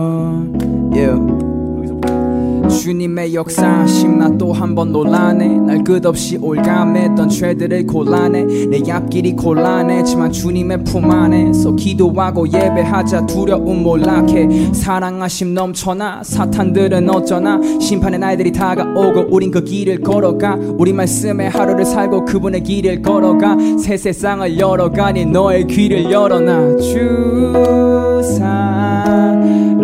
주님의 3.03 3.35
역사심 3.35 4.19
나 4.19 4.29
또 4.39 4.53
한 4.53 4.77
번 4.77 4.93
논란해. 4.93 5.49
날 5.49 5.83
끝없이 5.83 6.39
올감했던 6.41 7.29
죄들을 7.29 7.85
골라내 7.87 8.45
내 8.45 8.81
앞길이 8.93 9.33
곤란했지만 9.33 10.31
주님의 10.31 10.85
품 10.85 11.11
안에서 11.11 11.75
기도하고 11.75 12.47
예배하자 12.47 13.27
두려움 13.27 13.83
몰락해. 13.83 14.73
사랑하심 14.73 15.53
넘쳐나. 15.53 16.23
사탄들은 16.23 17.11
어쩌나. 17.11 17.59
심판의 17.81 18.21
날들이 18.21 18.53
다가오고 18.53 19.27
우린 19.31 19.51
그 19.51 19.65
길을 19.65 20.01
걸어가. 20.01 20.57
우리 20.79 20.93
말씀에 20.93 21.49
하루를 21.49 21.85
살고 21.85 22.25
그분의 22.25 22.63
길을 22.63 23.03
걸어가. 23.03 23.57
새 23.81 23.97
세상을 23.97 24.57
열어가니 24.61 25.27
너의 25.27 25.67
귀를 25.67 26.09
열어놔. 26.09 26.77
주 26.77 28.23
사랑해요 28.39 29.83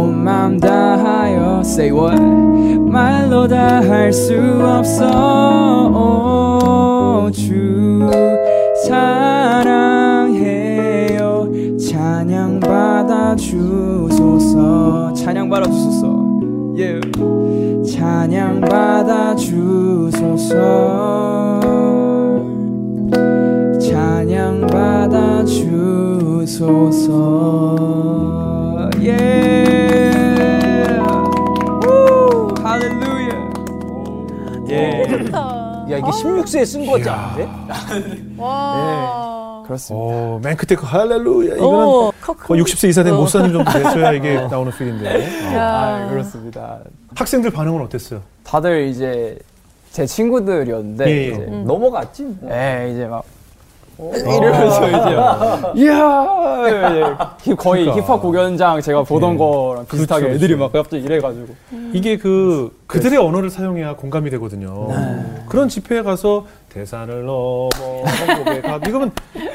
온맘 0.00 0.58
다하여 0.58 1.60
say 1.64 1.90
what? 1.92 2.20
말로 2.90 3.46
다 3.46 3.80
할 3.80 4.12
수 4.12 4.34
없어. 4.62 5.06
오, 7.26 7.30
주 7.30 8.10
사랑해요. 10.08 11.48
찬양 11.78 12.60
받아 12.60 13.36
주소서. 13.36 15.12
찬양 15.14 15.48
받아 15.48 15.66
주소서 15.66 16.19
16세에 36.24 36.64
쓴 36.66 36.86
거지 36.86 37.08
않은데? 37.08 37.48
와. 38.38 39.62
그렇습니다. 39.66 40.04
오, 40.04 40.40
맨 40.42 40.56
끝에 40.56 40.76
그 40.76 40.84
할렐루야. 40.84 41.54
이거는 41.56 41.86
어, 41.86 42.12
커- 42.20 42.34
거의 42.34 42.62
60세 42.62 42.88
이사 42.88 43.02
된 43.04 43.14
어. 43.14 43.18
목사님 43.18 43.52
정도 43.52 43.70
되셔야 43.70 44.12
이게 44.12 44.34
나오는 44.50 44.72
필인데. 44.72 45.54
야. 45.54 45.62
아, 46.06 46.08
그렇습니다. 46.10 46.78
학생들 47.14 47.50
반응은 47.50 47.82
어땠어요? 47.84 48.20
다들 48.42 48.88
이제 48.88 49.38
제 49.92 50.06
친구들이었는데 50.06 51.04
예, 51.06 51.10
예. 51.10 51.28
이제 51.28 51.36
음. 51.48 51.64
넘어갔지. 51.66 52.22
뭐. 52.40 52.50
예, 52.52 52.90
이제 52.92 53.06
막 53.06 53.22
이러면서 54.00 54.86
이제 54.88 55.14
막, 55.16 55.72
이야 55.76 57.34
이제 57.42 57.54
거의 57.54 57.84
그러니까. 57.84 58.06
힙합 58.06 58.22
공연장 58.22 58.80
제가 58.80 59.02
보던 59.02 59.34
예. 59.34 59.38
거랑 59.38 59.86
비슷하게 59.86 60.20
그렇죠, 60.22 60.36
애들이 60.36 60.54
그렇죠. 60.54 60.72
막 60.72 60.82
갑자기 60.82 61.02
이래가지고 61.04 61.48
이게 61.92 62.16
그 62.16 62.74
그들의 62.86 63.18
언어를 63.18 63.50
사용해야 63.50 63.96
공감이 63.96 64.30
되거든요. 64.30 64.88
그런 65.48 65.68
집회에 65.68 66.02
가서 66.02 66.46
대산을 66.70 67.24
넘어 67.24 67.68
가 68.62 68.80
이거면 68.88 69.12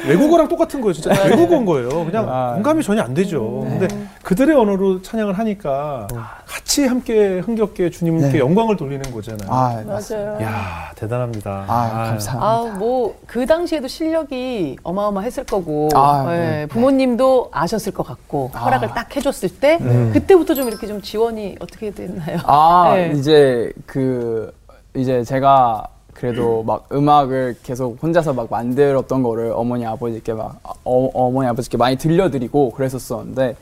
외국어랑 0.08 0.48
똑같은 0.48 0.82
거예요. 0.82 0.94
진짜 0.94 1.12
외국어인 1.26 1.66
거예요. 1.66 1.90
그냥 2.06 2.28
아. 2.30 2.54
공감이 2.54 2.84
전혀 2.84 3.02
안 3.02 3.14
되죠. 3.14 3.66
근데 3.68 3.88
그들의 4.24 4.56
언어로 4.56 5.02
찬양을 5.02 5.38
하니까 5.38 6.08
같이 6.46 6.86
함께 6.86 7.40
흥겹게 7.40 7.90
주님께 7.90 8.34
네. 8.34 8.40
영광을 8.40 8.76
돌리는 8.76 9.12
거잖아요. 9.12 9.50
아, 9.50 9.82
맞아요. 9.86 10.38
야 10.42 10.92
대단합니다. 10.96 11.66
아, 11.68 12.06
감사합니다. 12.10 12.40
아, 12.40 12.78
뭐, 12.78 13.18
그 13.26 13.46
당시에도 13.46 13.88
실력이 13.88 14.78
어마어마했을 14.84 15.46
거고, 15.46 15.90
아, 15.94 16.26
예, 16.30 16.38
네. 16.38 16.66
부모님도 16.68 17.50
아셨을 17.52 17.94
것 17.94 18.04
같고, 18.04 18.52
아. 18.54 18.60
허락을 18.60 18.90
딱 18.90 19.16
해줬을 19.16 19.50
때, 19.60 19.78
음. 19.82 20.12
그때부터 20.14 20.54
좀 20.54 20.68
이렇게 20.68 20.88
좀 20.88 21.02
지원이 21.02 21.58
어떻게 21.60 21.92
됐나요? 21.92 22.40
아 22.46 22.94
네. 22.96 23.14
이제 23.16 23.72
그 23.86 24.52
이제 24.96 25.24
제가 25.24 25.88
그래도 26.16 26.64
막 26.64 26.88
음악을 26.92 27.58
계속 27.62 28.02
혼자서 28.02 28.34
막 28.34 28.48
만들었던 28.50 29.22
거를 29.22 29.52
어머니 29.54 29.86
아버지께 29.86 30.34
막 30.34 30.60
어, 30.64 31.10
어머니 31.14 31.48
아버지께 31.50 31.78
많이 31.78 31.98
들려드리고 31.98 32.72
그랬었었는데 32.72 33.56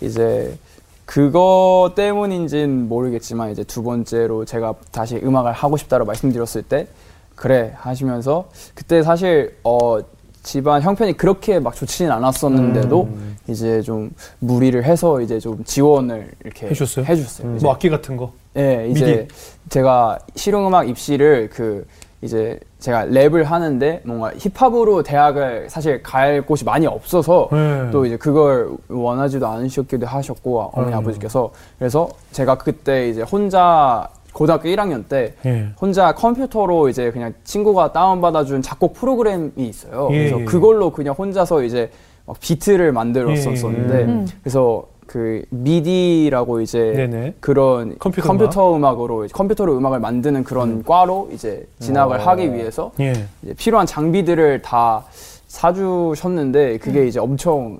이제 0.00 0.56
그거 1.04 1.92
때문인진 1.96 2.88
모르겠지만 2.88 3.50
이제 3.50 3.64
두 3.64 3.82
번째로 3.82 4.44
제가 4.44 4.74
다시 4.92 5.16
음악을 5.16 5.52
하고 5.52 5.76
싶다고 5.76 6.04
말씀드렸을 6.04 6.62
때 6.62 6.86
그래 7.34 7.74
하시면서 7.76 8.48
그때 8.74 9.02
사실 9.02 9.56
어 9.64 9.98
집안 10.44 10.80
형편이 10.80 11.16
그렇게 11.16 11.58
막 11.58 11.74
좋지는 11.74 12.12
않았었는데도 12.12 13.02
음. 13.02 13.36
이제 13.48 13.82
좀 13.82 14.12
무리를 14.38 14.82
해서 14.84 15.20
이제 15.20 15.40
좀 15.40 15.64
지원을 15.64 16.30
이렇게 16.44 16.68
해줬어요? 16.68 17.04
해주셨어요. 17.04 17.56
이제 17.56 17.64
뭐 17.64 17.74
악기 17.74 17.90
같은 17.90 18.16
거. 18.16 18.32
예, 18.56 18.86
이제 18.88 19.04
미디. 19.04 19.34
제가 19.68 20.18
실용음악 20.34 20.88
입시를 20.88 21.50
그 21.52 21.86
이제 22.22 22.58
제가 22.78 23.06
랩을 23.06 23.44
하는데 23.44 24.00
뭔가 24.04 24.32
힙합으로 24.38 25.02
대학을 25.02 25.68
사실 25.68 26.02
갈 26.02 26.42
곳이 26.42 26.64
많이 26.64 26.86
없어서 26.86 27.48
네. 27.52 27.90
또 27.90 28.06
이제 28.06 28.16
그걸 28.16 28.70
원하지도 28.88 29.46
않으셨기도 29.46 30.06
하셨고 30.06 30.70
어머니 30.72 30.92
음. 30.92 30.98
아버지께서 30.98 31.50
그래서 31.78 32.08
제가 32.32 32.58
그때 32.58 33.08
이제 33.08 33.22
혼자 33.22 34.08
고등학교 34.32 34.68
1학년 34.68 35.08
때 35.08 35.34
예. 35.46 35.68
혼자 35.80 36.12
컴퓨터로 36.14 36.90
이제 36.90 37.10
그냥 37.10 37.32
친구가 37.44 37.92
다운받아준 37.92 38.60
작곡 38.60 38.92
프로그램이 38.94 39.50
있어요. 39.56 40.08
예, 40.10 40.18
그래서 40.18 40.40
예. 40.40 40.44
그걸로 40.44 40.90
그냥 40.90 41.14
혼자서 41.14 41.62
이제 41.62 41.90
막 42.26 42.38
비트를 42.40 42.92
만들었었는데 42.92 43.94
예, 43.94 44.00
예. 44.00 44.04
음. 44.04 44.26
그래서 44.42 44.84
그 45.06 45.42
미디라고 45.50 46.60
이제 46.60 46.92
네네. 46.94 47.34
그런 47.40 47.96
컴퓨터 47.98 48.26
컴퓨터, 48.26 48.76
음악? 48.76 49.02
으로 49.02 49.26
컴퓨터로 49.32 49.76
음악을 49.76 50.00
만드는 50.00 50.44
그런 50.44 50.82
과로 50.82 51.28
이제 51.32 51.66
진학을 51.78 52.18
어. 52.18 52.22
하기 52.22 52.52
위해서 52.52 52.90
예. 53.00 53.12
필요한 53.56 53.86
장비들을 53.86 54.62
다 54.62 55.04
사주셨는데 55.46 56.78
그게 56.78 57.06
이제 57.06 57.20
엄청 57.20 57.78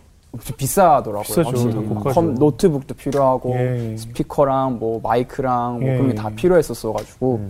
비싸더라고요. 0.56 1.22
비싸죠. 1.22 1.84
컴- 2.12 2.34
노트북도 2.34 2.94
필요하고 2.94 3.54
예. 3.56 3.96
스피커랑 3.96 4.78
뭐 4.78 5.00
마이크랑 5.02 5.80
뭐 5.80 5.88
예. 5.88 5.96
그런 5.96 6.08
게 6.10 6.14
다 6.14 6.30
필요했었어가지고 6.30 7.40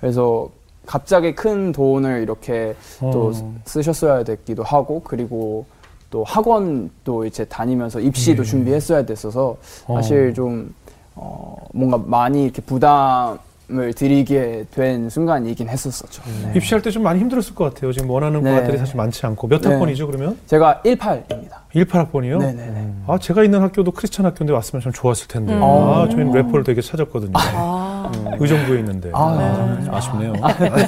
그래서 0.00 0.48
갑자기 0.84 1.34
큰 1.34 1.72
돈을 1.72 2.22
이렇게 2.22 2.74
또 3.00 3.28
어. 3.28 3.32
쓰- 3.32 3.44
쓰셨어야 3.64 4.22
됐기도 4.24 4.62
하고 4.62 5.00
그리고 5.02 5.64
또 6.10 6.24
학원도 6.24 7.24
이제 7.26 7.44
다니면서 7.44 8.00
입시도 8.00 8.42
예. 8.42 8.46
준비했어야 8.46 9.04
됐어서 9.04 9.56
사실 9.86 10.28
어. 10.30 10.32
좀 10.34 10.74
어, 11.14 11.56
뭔가 11.72 11.98
많이 12.04 12.44
이렇게 12.44 12.60
부담을 12.62 13.92
드리게 13.96 14.66
된 14.70 15.08
순간이긴 15.10 15.68
했었었죠. 15.68 16.22
네. 16.44 16.52
입시할 16.56 16.82
때 16.82 16.90
좀 16.90 17.02
많이 17.02 17.18
힘들었을 17.20 17.54
것 17.54 17.64
같아요. 17.64 17.92
지금 17.92 18.08
원하는 18.10 18.42
네. 18.42 18.52
과들이 18.52 18.78
사실 18.78 18.96
많지 18.96 19.26
않고 19.26 19.48
몇 19.48 19.60
네. 19.62 19.70
학번이죠 19.70 20.06
그러면? 20.06 20.38
제가 20.46 20.82
18입니다. 20.84 21.66
18학번이요? 21.74 22.38
네네네. 22.38 22.92
아 23.08 23.18
제가 23.18 23.42
있는 23.42 23.60
학교도 23.62 23.90
크리스찬 23.92 24.24
학교인데 24.26 24.52
왔으면 24.52 24.82
참 24.82 24.92
좋았을 24.92 25.26
텐데. 25.26 25.54
음. 25.54 25.62
아 25.62 26.06
저희는 26.10 26.32
래퍼를 26.32 26.62
되게 26.64 26.80
찾았거든요. 26.80 27.32
아, 27.34 28.12
음, 28.14 28.30
의정부에 28.38 28.78
있는데. 28.78 29.10
아, 29.12 29.76
아, 29.90 30.00
쉽네요 30.00 30.34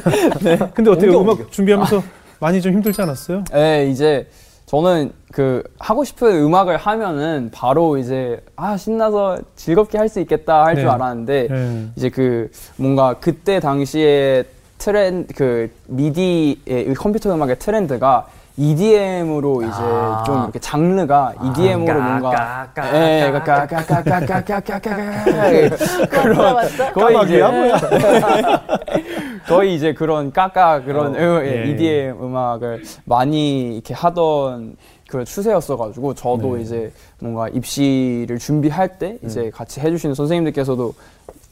근데 0.74 0.90
어때요? 0.90 1.20
음악 1.20 1.50
준비하면서 1.50 2.02
많이 2.40 2.61
좀 2.62 2.72
힘들지 2.72 3.02
않았어요? 3.02 3.42
네, 3.52 3.88
이제 3.90 4.28
저는 4.68 5.12
그 5.33 5.62
하고 5.78 6.04
싶은 6.04 6.42
음악을 6.44 6.76
하면은 6.76 7.50
바로 7.50 7.96
이제 7.96 8.38
아 8.54 8.76
신나서 8.76 9.38
즐겁게 9.57 9.96
할 9.96 10.09
수 10.11 10.20
있겠다 10.20 10.64
할 10.64 10.74
줄 10.74 10.85
네. 10.85 10.90
알았는데 10.90 11.48
네. 11.50 11.87
이제 11.96 12.11
그 12.11 12.50
뭔가 12.76 13.14
그때 13.18 13.61
당시에 13.61 14.44
트렌드 14.76 15.33
그 15.35 15.70
미디의 15.87 16.92
컴퓨터 16.98 17.35
음악의 17.35 17.59
트렌드가 17.59 18.26
EDM으로 18.58 19.62
이제 19.62 19.70
아. 19.72 20.24
좀 20.26 20.42
이렇게 20.42 20.58
장르가 20.58 21.32
EDM으로 21.44 22.02
뭔가 22.02 22.68
예, 22.92 23.30
그런 26.10 26.66
거의 26.92 27.24
이제 27.24 27.40
거의 29.46 29.74
이제 29.76 29.94
그런 29.94 30.32
까까 30.32 30.82
그런 30.82 31.14
예, 31.14 31.70
EDM 31.70 32.20
음악을 32.20 32.82
많이 33.04 33.74
이렇게 33.74 33.94
하던 33.94 34.76
그 35.08 35.24
추세였어가지고 35.24 36.14
저도 36.14 36.56
네. 36.56 36.62
이제 36.62 36.92
뭔가 37.20 37.48
입시를 37.48 38.38
준비할 38.38 38.98
때 38.98 39.18
이제 39.24 39.42
음. 39.42 39.50
같이 39.52 39.80
해주시는 39.80 40.16
선생님들께서도 40.16 40.94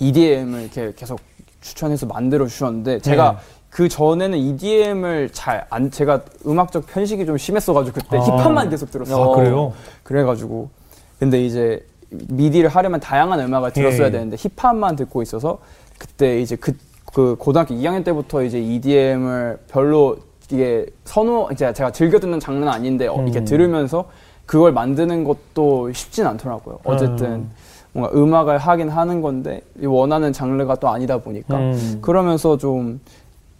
EDM을 0.00 0.62
이렇게 0.62 0.92
계속 0.96 1.20
추천해서 1.60 2.06
만들어 2.06 2.46
주셨는데 2.46 2.98
제가 2.98 3.38
그 3.76 3.90
전에는 3.90 4.38
EDM을 4.38 5.28
잘 5.34 5.66
안 5.68 5.90
제가 5.90 6.22
음악적 6.46 6.86
편식이 6.86 7.26
좀 7.26 7.36
심했어가지고 7.36 8.00
그때 8.00 8.16
아. 8.16 8.20
힙합만 8.22 8.70
계속 8.70 8.90
들었어. 8.90 9.34
아, 9.34 9.36
그래요? 9.36 9.74
그래가지고 10.02 10.70
근데 11.18 11.44
이제 11.44 11.84
미디를 12.08 12.70
하려면 12.70 13.00
다양한 13.00 13.38
음악을 13.40 13.74
들었어야 13.74 14.06
예. 14.06 14.10
되는데 14.10 14.38
힙합만 14.38 14.96
듣고 14.96 15.20
있어서 15.20 15.58
그때 15.98 16.40
이제 16.40 16.56
그, 16.56 16.72
그 17.12 17.36
고등학교 17.38 17.74
2학년 17.74 18.02
때부터 18.02 18.44
이제 18.44 18.58
EDM을 18.58 19.58
별로 19.68 20.16
이게 20.50 20.86
선호 21.04 21.50
이제 21.52 21.70
제가 21.74 21.92
즐겨 21.92 22.18
듣는 22.18 22.40
장르는 22.40 22.68
아닌데 22.68 23.08
어, 23.08 23.20
이렇게 23.22 23.40
음. 23.40 23.44
들으면서 23.44 24.06
그걸 24.46 24.72
만드는 24.72 25.24
것도 25.24 25.92
쉽진 25.92 26.26
않더라고요. 26.26 26.78
어쨌든 26.84 27.26
음. 27.26 27.50
뭔가 27.92 28.16
음악을 28.16 28.56
하긴 28.56 28.88
하는 28.88 29.20
건데 29.20 29.60
이 29.78 29.84
원하는 29.84 30.32
장르가 30.32 30.76
또 30.76 30.88
아니다 30.88 31.18
보니까 31.18 31.58
음. 31.58 31.98
그러면서 32.00 32.56
좀 32.56 33.00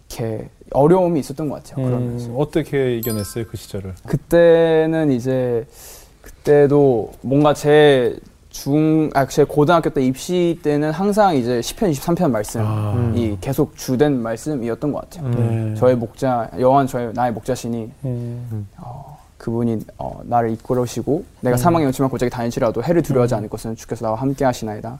이렇게 0.09 0.49
어려움이 0.71 1.19
있었던 1.19 1.49
것 1.49 1.63
같아요. 1.63 1.85
그러면서 1.85 2.29
음, 2.29 2.35
어떻게 2.37 2.97
이겨냈어요 2.97 3.45
그 3.47 3.57
시절을? 3.57 3.93
그때는 4.05 5.11
이제 5.11 5.65
그때도 6.21 7.13
뭔가 7.21 7.53
제 7.53 8.17
중, 8.49 9.09
아, 9.13 9.27
제 9.27 9.43
고등학교 9.43 9.89
때 9.91 10.03
입시 10.03 10.59
때는 10.63 10.91
항상 10.91 11.35
이제 11.35 11.59
10편, 11.59 11.91
23편 11.91 12.31
말씀이 12.31 12.63
아. 12.65 13.37
계속 13.39 13.77
주된 13.77 14.19
말씀이었던 14.19 14.91
것 14.91 15.01
같아요. 15.01 15.29
네. 15.29 15.75
저의 15.75 15.95
목자, 15.95 16.49
여호와는 16.57 16.87
저의, 16.87 17.13
나의 17.13 17.33
목자신이 17.33 17.91
음. 18.05 18.67
어, 18.77 19.19
그분이 19.37 19.85
어, 19.99 20.21
나를 20.23 20.51
이끌으시고 20.51 21.23
내가 21.41 21.55
음. 21.55 21.57
사망의 21.57 21.85
영치만 21.85 22.09
고작이 22.09 22.31
다닐지라도 22.31 22.83
해를 22.83 23.03
두려워하지 23.03 23.35
않을 23.35 23.49
것은 23.49 23.75
주께서 23.75 24.05
나와 24.05 24.17
함께 24.17 24.43
하시나이다. 24.43 24.99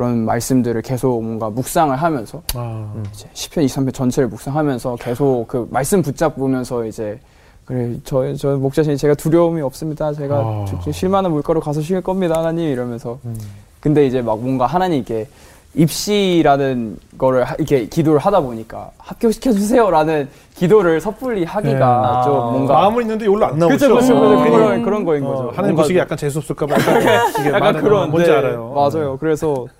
그런 0.00 0.24
말씀들을 0.24 0.80
계속 0.80 1.22
뭔가 1.22 1.50
묵상을 1.50 1.94
하면서 1.94 2.40
아. 2.54 2.90
이제 3.12 3.28
10편, 3.34 3.66
23편 3.66 3.92
전체를 3.92 4.30
묵상하면서 4.30 4.96
계속 4.96 5.44
그 5.46 5.68
말씀 5.70 6.00
붙잡으면서 6.00 6.86
이제 6.86 7.20
그래 7.66 7.94
저, 8.02 8.34
저 8.34 8.56
목자신이 8.56 8.96
제가 8.96 9.12
두려움이 9.12 9.60
없습니다. 9.60 10.10
제가 10.14 10.36
아. 10.36 10.64
저- 10.82 10.90
쉴만한 10.90 11.30
물가로 11.32 11.60
가서 11.60 11.82
쉴 11.82 12.00
겁니다, 12.00 12.38
하나님 12.38 12.70
이러면서. 12.70 13.18
음. 13.26 13.38
근데 13.78 14.06
이제 14.06 14.22
막 14.22 14.40
뭔가 14.40 14.64
하나님께 14.64 15.28
입시라는 15.74 16.96
거를 17.18 17.44
하- 17.44 17.54
이렇게 17.56 17.84
기도를 17.86 18.18
하다 18.20 18.40
보니까 18.40 18.90
합격시켜 18.98 19.52
주세요라는 19.52 20.28
기도를 20.56 21.00
섭불리 21.00 21.44
하기가 21.44 21.72
네. 21.72 22.24
좀 22.24 22.34
아. 22.40 22.50
뭔가 22.52 22.74
마음은 22.74 23.02
있는데 23.02 23.26
여기로 23.26 23.44
안 23.46 23.58
나오죠. 23.58 23.74
그쵸 23.74 23.94
그쵸 23.96 24.16
어, 24.16 24.28
그쵸 24.30 24.44
괜히, 24.44 24.56
그런 24.56 24.82
그런 24.82 25.04
거인 25.04 25.24
어, 25.26 25.28
거죠. 25.30 25.52
하나님 25.54 25.76
보시기 25.76 25.98
약간 25.98 26.16
재수 26.16 26.38
없을까 26.38 26.66
봐 26.66 26.74
약간, 26.80 27.30
이게 27.40 27.50
약간 27.50 27.74
그런 27.82 28.10
뭔지 28.10 28.30
네, 28.30 28.36
알아요. 28.36 28.72
맞아요. 28.74 29.16
그래서 29.20 29.66
그 29.68 29.79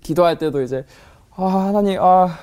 기도할 0.00 0.38
때도 0.38 0.62
이제 0.62 0.84
아 1.36 1.44
하나님 1.44 2.00
아 2.00 2.38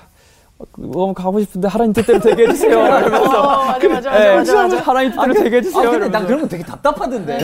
너무 0.77 1.13
가고 1.13 1.39
싶은데 1.39 1.67
하나님 1.67 1.93
뜻대로 1.93 2.19
되게 2.19 2.43
해주세요. 2.43 2.79
어, 2.79 2.85
이러면서 2.99 3.41
맞아, 3.41 3.89
맞아, 3.89 4.31
예, 4.31 4.35
맞아, 4.35 4.53
맞아, 4.55 4.75
맞아. 4.75 4.77
하나님 4.91 5.11
뜻대로 5.11 5.33
되게 5.33 5.55
아 5.55 5.59
해주세요. 5.59 5.91
근데 5.91 6.09
난. 6.09 6.25
그런 6.25 6.41
거 6.41 6.47
되게 6.47 6.63
답답하던데. 6.63 7.39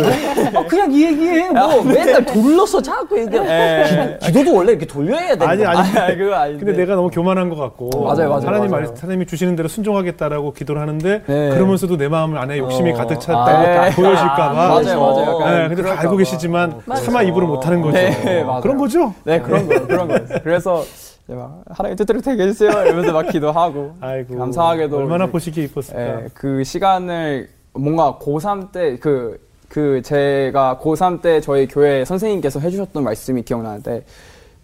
아, 0.56 0.64
그냥 0.68 0.92
이 0.92 1.04
얘기해. 1.06 1.50
뭐 1.52 1.84
맨날 1.84 2.26
돌려서 2.26 2.82
자꾸 2.82 3.20
얘기해. 3.20 3.44
예. 3.44 4.20
기, 4.22 4.32
도도 4.32 4.54
원래 4.56 4.72
이렇게 4.72 4.86
돌려야 4.86 5.36
되는 5.36 5.48
아니, 5.48 5.64
거 5.64 5.70
아니. 5.70 5.98
아니 5.98 6.18
그거 6.18 6.36
아닌데. 6.36 6.66
근데 6.66 6.80
내가 6.80 6.96
너무 6.96 7.10
교만한 7.10 7.50
것 7.50 7.56
같고 7.56 7.90
맞아요, 8.04 8.30
맞아요, 8.30 8.48
하나님 8.48 8.72
맞아요. 8.72 8.86
말 8.86 8.96
하나님이 9.00 9.26
주시는 9.26 9.56
대로 9.56 9.68
순종하겠다라고 9.68 10.54
기도를 10.54 10.82
하는데 10.82 11.24
네. 11.26 11.50
그러면서 11.50 11.88
내 11.98 12.08
마음 12.08 12.38
안에 12.38 12.58
욕심이 12.58 12.92
어. 12.92 12.94
가득 12.96 13.20
찼다고 13.20 13.40
아, 13.50 13.90
보여질까봐 13.92 14.54
맞아요, 14.54 15.00
맞아요. 15.00 15.40
약간 15.40 15.54
네, 15.70 15.76
근데 15.76 15.84
다 15.84 16.00
알고 16.02 16.18
계시지만 16.18 16.82
차마 17.04 17.24
입으로 17.24 17.48
못하는 17.48 17.82
거죠. 17.82 17.98
네, 17.98 18.44
맞아요. 18.44 18.62
그런 18.62 18.78
거죠. 18.78 19.14
네 19.24 19.40
그런 19.42 19.68
거 19.68 19.88
그런 19.88 20.08
거. 20.08 20.20
그래서 20.44 20.84
이제 21.28 21.36
막 21.36 21.62
하나님 21.70 21.98
뜻대로 21.98 22.22
되게 22.22 22.44
해주세요. 22.44 22.70
이러면서 22.72 23.12
막 23.12 23.24
기도하고 23.24 23.96
아이고 24.00 24.38
감사하게도 24.38 24.98
얼마나 24.98 25.26
보시기에 25.28 25.66
이뻤을까. 25.66 26.02
예, 26.02 26.28
그 26.34 26.63
시간을 26.63 27.50
뭔가 27.74 28.18
고3 28.20 28.72
때그 28.72 29.46
그 29.68 30.02
제가 30.02 30.80
고3 30.82 31.22
때 31.22 31.42
저희 31.42 31.68
교회 31.68 32.06
선생님께서 32.06 32.60
해주셨던 32.62 33.04
말씀이 33.04 33.44
기억나는데 33.44 34.06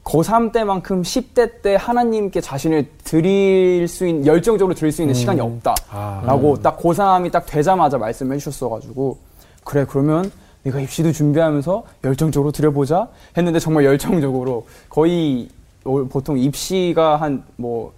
고3 0.06 0.52
때만큼 0.54 1.02
10대 1.02 1.62
때 1.62 1.76
하나님께 1.76 2.40
자신을 2.42 2.88
드릴 3.04 3.88
수 3.88 4.08
있는 4.08 4.26
열정적으로 4.26 4.74
드릴 4.74 4.92
수 4.92 5.02
있는 5.02 5.14
시간이 5.14 5.42
아. 5.42 5.44
없다라고 5.44 6.62
딱 6.62 6.78
고3이 6.80 7.32
딱 7.32 7.46
되자마자 7.46 7.98
말씀해 7.98 8.38
주셨어가지고 8.38 9.18
그래 9.66 9.86
그러면 9.88 10.32
내가 10.64 10.80
입시도 10.80 11.12
준비하면서 11.12 11.84
열정적으로 12.06 12.52
드려보자 12.54 13.10
했는데 13.38 13.60
정말 13.60 13.84
열정적으로 13.84 14.66
거의 14.90 15.50
올- 15.50 15.63
보통 15.84 16.38
입시가 16.38 17.18
한 17.18 17.44
뭐 17.58 17.94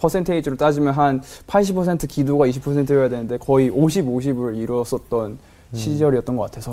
퍼센테이지로 0.00 0.56
따지면 0.56 0.92
한 0.92 1.22
80% 1.46 2.08
기도가 2.08 2.46
20%여야 2.46 3.08
되는데 3.08 3.36
거의 3.38 3.70
50, 3.70 4.06
50을 4.06 4.56
이루었었던 4.56 5.38
시절이었던 5.72 6.36
것 6.36 6.42
같아서 6.50 6.72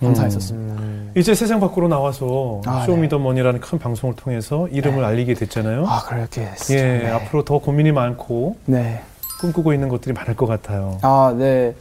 감사했었습니다. 0.00 0.82
이제 1.16 1.34
세상 1.34 1.60
밖으로 1.60 1.86
나와서 1.88 2.60
아, 2.66 2.84
쇼미더머니라는 2.86 3.60
큰 3.60 3.78
방송을 3.78 4.16
통해서 4.16 4.66
이름을 4.68 5.04
알리게 5.04 5.34
됐잖아요. 5.34 5.84
아 5.86 6.02
그렇게 6.04 6.40
했어요. 6.42 6.76
예, 6.78 6.82
네. 7.04 7.10
앞으로 7.10 7.44
더 7.44 7.58
고민이 7.58 7.92
많고 7.92 8.56
네. 8.66 9.00
꿈꾸고 9.40 9.72
있는 9.72 9.88
것들이 9.88 10.12
많을 10.12 10.34
것 10.34 10.46
같아요. 10.46 10.98
아, 11.02 11.34
네. 11.38 11.74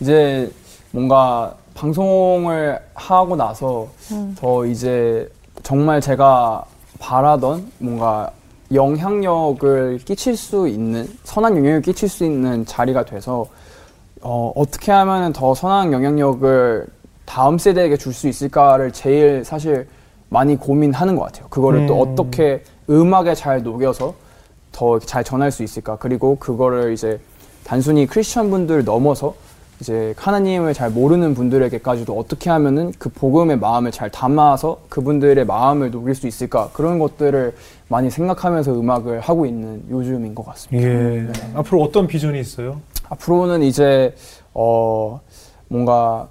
이제 0.00 0.50
뭔가 0.90 1.54
방송을 1.74 2.80
하고 2.94 3.36
나서 3.36 3.88
더 4.36 4.66
이제 4.66 5.30
정말 5.62 6.00
제가 6.00 6.64
바라던 7.00 7.66
뭔가 7.78 8.30
영향력을 8.72 9.98
끼칠 10.04 10.36
수 10.36 10.68
있는 10.68 11.08
선한 11.24 11.56
영향력을 11.56 11.82
끼칠 11.82 12.08
수 12.08 12.24
있는 12.24 12.64
자리가 12.64 13.04
돼서 13.04 13.46
어, 14.22 14.52
어떻게 14.54 14.92
하면 14.92 15.32
더 15.32 15.54
선한 15.54 15.92
영향력을 15.92 16.86
다음 17.24 17.58
세대에게 17.58 17.96
줄 17.96 18.12
수 18.12 18.28
있을까를 18.28 18.92
제일 18.92 19.44
사실 19.44 19.88
많이 20.28 20.54
고민하는 20.56 21.16
것 21.16 21.24
같아요. 21.24 21.48
그거를 21.48 21.86
또 21.86 22.00
음. 22.02 22.12
어떻게 22.12 22.62
음악에 22.88 23.34
잘 23.34 23.62
녹여서 23.62 24.14
더 24.70 24.98
잘 25.00 25.24
전할 25.24 25.50
수 25.50 25.64
있을까. 25.64 25.96
그리고 25.96 26.36
그거를 26.36 26.92
이제 26.92 27.18
단순히 27.64 28.06
크리스천 28.06 28.50
분들 28.50 28.84
넘어서 28.84 29.34
이제 29.80 30.14
하나님을 30.16 30.74
잘 30.74 30.90
모르는 30.90 31.34
분들에게까지도 31.34 32.18
어떻게 32.18 32.50
하면은 32.50 32.92
그 32.98 33.08
복음의 33.08 33.58
마음을 33.58 33.90
잘 33.90 34.10
담아서 34.10 34.78
그분들의 34.90 35.46
마음을 35.46 35.90
녹일 35.90 36.14
수 36.14 36.26
있을까 36.26 36.68
그런 36.74 36.98
것들을 36.98 37.54
많이 37.88 38.10
생각하면서 38.10 38.78
음악을 38.78 39.20
하고 39.20 39.46
있는 39.46 39.82
요즘인 39.90 40.34
것 40.34 40.44
같습니다. 40.46 40.86
예. 40.86 41.26
앞으로 41.54 41.82
어떤 41.82 42.06
비전이 42.06 42.38
있어요? 42.40 42.80
앞으로는 43.08 43.62
이제 43.62 44.14
어 44.52 45.18
뭔가 45.68 46.28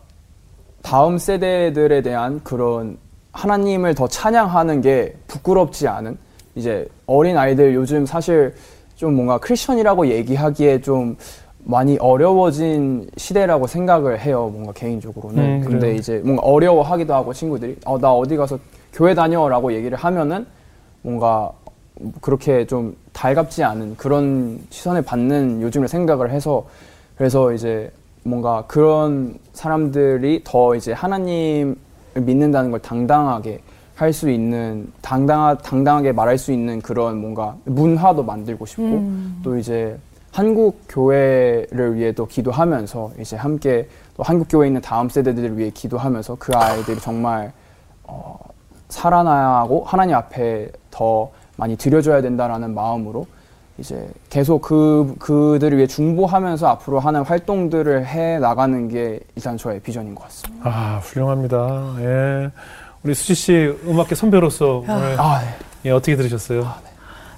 다음 0.83 1.17
세대들에 1.17 2.03
대한 2.03 2.41
그런 2.43 2.97
하나님을 3.31 3.95
더 3.95 4.07
찬양하는 4.07 4.81
게 4.81 5.15
부끄럽지 5.27 5.87
않은 5.87 6.17
이제 6.55 6.87
어린 7.05 7.37
아이들 7.37 7.73
요즘 7.73 8.05
사실 8.05 8.53
좀 8.95 9.15
뭔가 9.15 9.37
크리스천이라고 9.39 10.07
얘기하기에 10.07 10.81
좀 10.81 11.15
많이 11.69 11.97
어려워진 11.99 13.07
시대라고 13.15 13.67
생각을 13.67 14.19
해요. 14.19 14.49
뭔가 14.51 14.71
개인적으로는. 14.73 15.37
음, 15.43 15.61
근데 15.61 15.79
그래요. 15.79 15.95
이제 15.95 16.19
뭔가 16.25 16.41
어려워하기도 16.43 17.13
하고 17.13 17.31
친구들이 17.31 17.75
어 17.85 17.99
나 17.99 18.11
어디 18.11 18.35
가서 18.35 18.57
교회 18.91 19.13
다녀라고 19.13 19.71
얘기를 19.73 19.95
하면은 19.95 20.47
뭔가 21.03 21.51
그렇게 22.21 22.65
좀 22.65 22.95
달갑지 23.13 23.63
않은 23.63 23.97
그런 23.97 24.59
시선을 24.71 25.03
받는 25.03 25.61
요즘을 25.61 25.87
생각을 25.87 26.31
해서 26.31 26.65
그래서 27.15 27.53
이제 27.53 27.91
뭔가 28.23 28.63
그런 28.67 29.37
사람들이 29.53 30.41
더 30.43 30.73
이제 30.75 30.91
하나님을 30.93 31.75
믿는다는 32.15 32.71
걸 32.71 32.79
당당하게 32.79 33.59
할 33.95 34.13
수 34.13 34.29
있는 34.29 34.87
당당하, 35.01 35.55
당당하게 35.57 36.13
말할 36.13 36.37
수 36.37 36.53
있는 36.53 36.81
그런 36.81 37.19
뭔가 37.19 37.55
문화도 37.65 38.23
만들고 38.23 38.65
싶고 38.65 39.03
또 39.43 39.57
이제 39.57 39.97
한국 40.31 40.81
교회를 40.87 41.95
위해 41.95 42.11
또 42.11 42.25
기도하면서 42.25 43.11
이제 43.19 43.35
함께 43.35 43.87
또 44.15 44.23
한국 44.23 44.47
교회에 44.49 44.67
있는 44.67 44.81
다음 44.81 45.09
세대들을 45.09 45.57
위해 45.57 45.71
기도하면서 45.73 46.35
그 46.39 46.53
아이들이 46.55 46.99
정말 46.99 47.51
어, 48.03 48.37
살아나고 48.89 49.83
하나님 49.85 50.15
앞에 50.15 50.71
더 50.91 51.31
많이 51.55 51.75
드려줘야 51.75 52.21
된다라는 52.21 52.73
마음으로 52.73 53.27
이제 53.77 54.09
계속 54.29 54.61
그 54.61 55.15
그들을 55.19 55.77
위해 55.77 55.87
중보하면서 55.87 56.67
앞으로 56.67 56.99
하는 56.99 57.23
활동들을 57.23 58.05
해 58.05 58.37
나가는 58.39 58.87
게 58.89 59.19
일단 59.35 59.57
저의 59.57 59.79
비전인 59.79 60.15
것 60.15 60.23
같습니다. 60.25 60.69
아 60.69 60.99
훌륭합니다. 61.01 61.95
예. 61.99 62.51
우리 63.03 63.13
수지 63.13 63.33
씨 63.33 63.73
음악계 63.85 64.15
선배로서 64.15 64.79
오늘 64.79 65.19
아, 65.19 65.39
네. 65.39 65.47
예, 65.85 65.91
어떻게 65.91 66.17
들으셨어요? 66.17 66.67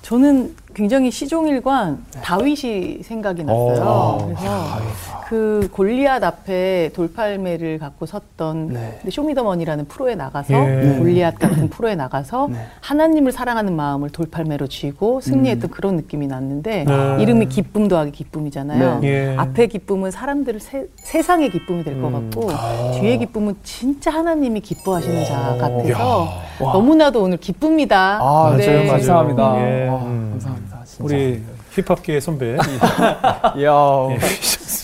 저는 0.02 0.56
굉장히 0.74 1.12
시종일관 1.12 2.04
다윗이 2.22 3.04
생각이 3.04 3.44
났어요. 3.44 3.82
어. 3.82 4.26
그래서 4.26 5.22
그 5.28 5.70
골리앗 5.72 6.24
앞에 6.24 6.92
돌팔매를 6.94 7.80
갖고 7.80 8.06
섰던 8.06 8.68
네. 8.74 9.00
쇼미더머니라는 9.10 9.86
프로에 9.86 10.16
나가서 10.16 10.54
예. 10.54 10.98
골리앗 10.98 11.40
같은 11.40 11.70
프로에 11.70 11.96
나가서 11.96 12.50
네. 12.52 12.58
하나님을 12.82 13.32
사랑하는 13.32 13.76
마음을 13.76 14.10
돌팔매로 14.10 14.68
쥐고 14.68 15.22
승리했던 15.22 15.72
그런 15.72 15.96
느낌이 15.96 16.28
났는데 16.28 16.84
네. 16.84 17.22
이름이 17.22 17.48
기쁨 17.48 17.88
더하기 17.88 18.12
기쁨이잖아요. 18.12 19.00
네. 19.00 19.08
예. 19.08 19.36
앞에 19.38 19.68
기쁨은 19.68 20.12
사람들을 20.12 20.60
세, 20.60 20.88
세상의 20.96 21.50
기쁨이 21.52 21.84
될것 21.84 22.14
음. 22.14 22.30
같고 22.30 22.52
아. 22.52 22.92
뒤에 23.00 23.18
기쁨은 23.18 23.56
진짜 23.64 24.12
하나님이 24.12 24.60
기뻐하시는 24.60 25.26
자 25.26 25.56
같아서 25.60 26.28
와. 26.60 26.74
너무나도 26.74 27.24
오늘 27.24 27.38
기쁩니다. 27.38 28.20
아, 28.22 28.56
네. 28.58 28.66
맞아요, 28.68 28.78
맞아요. 28.80 28.92
감사합니다. 28.92 29.56
예. 29.58 29.88
와, 29.88 29.96
음. 30.04 30.30
감사합니다. 30.32 30.61
진짜. 30.92 31.04
우리 31.06 31.42
힙합계의 31.72 32.20
선배. 32.20 32.58
이야. 33.58 33.72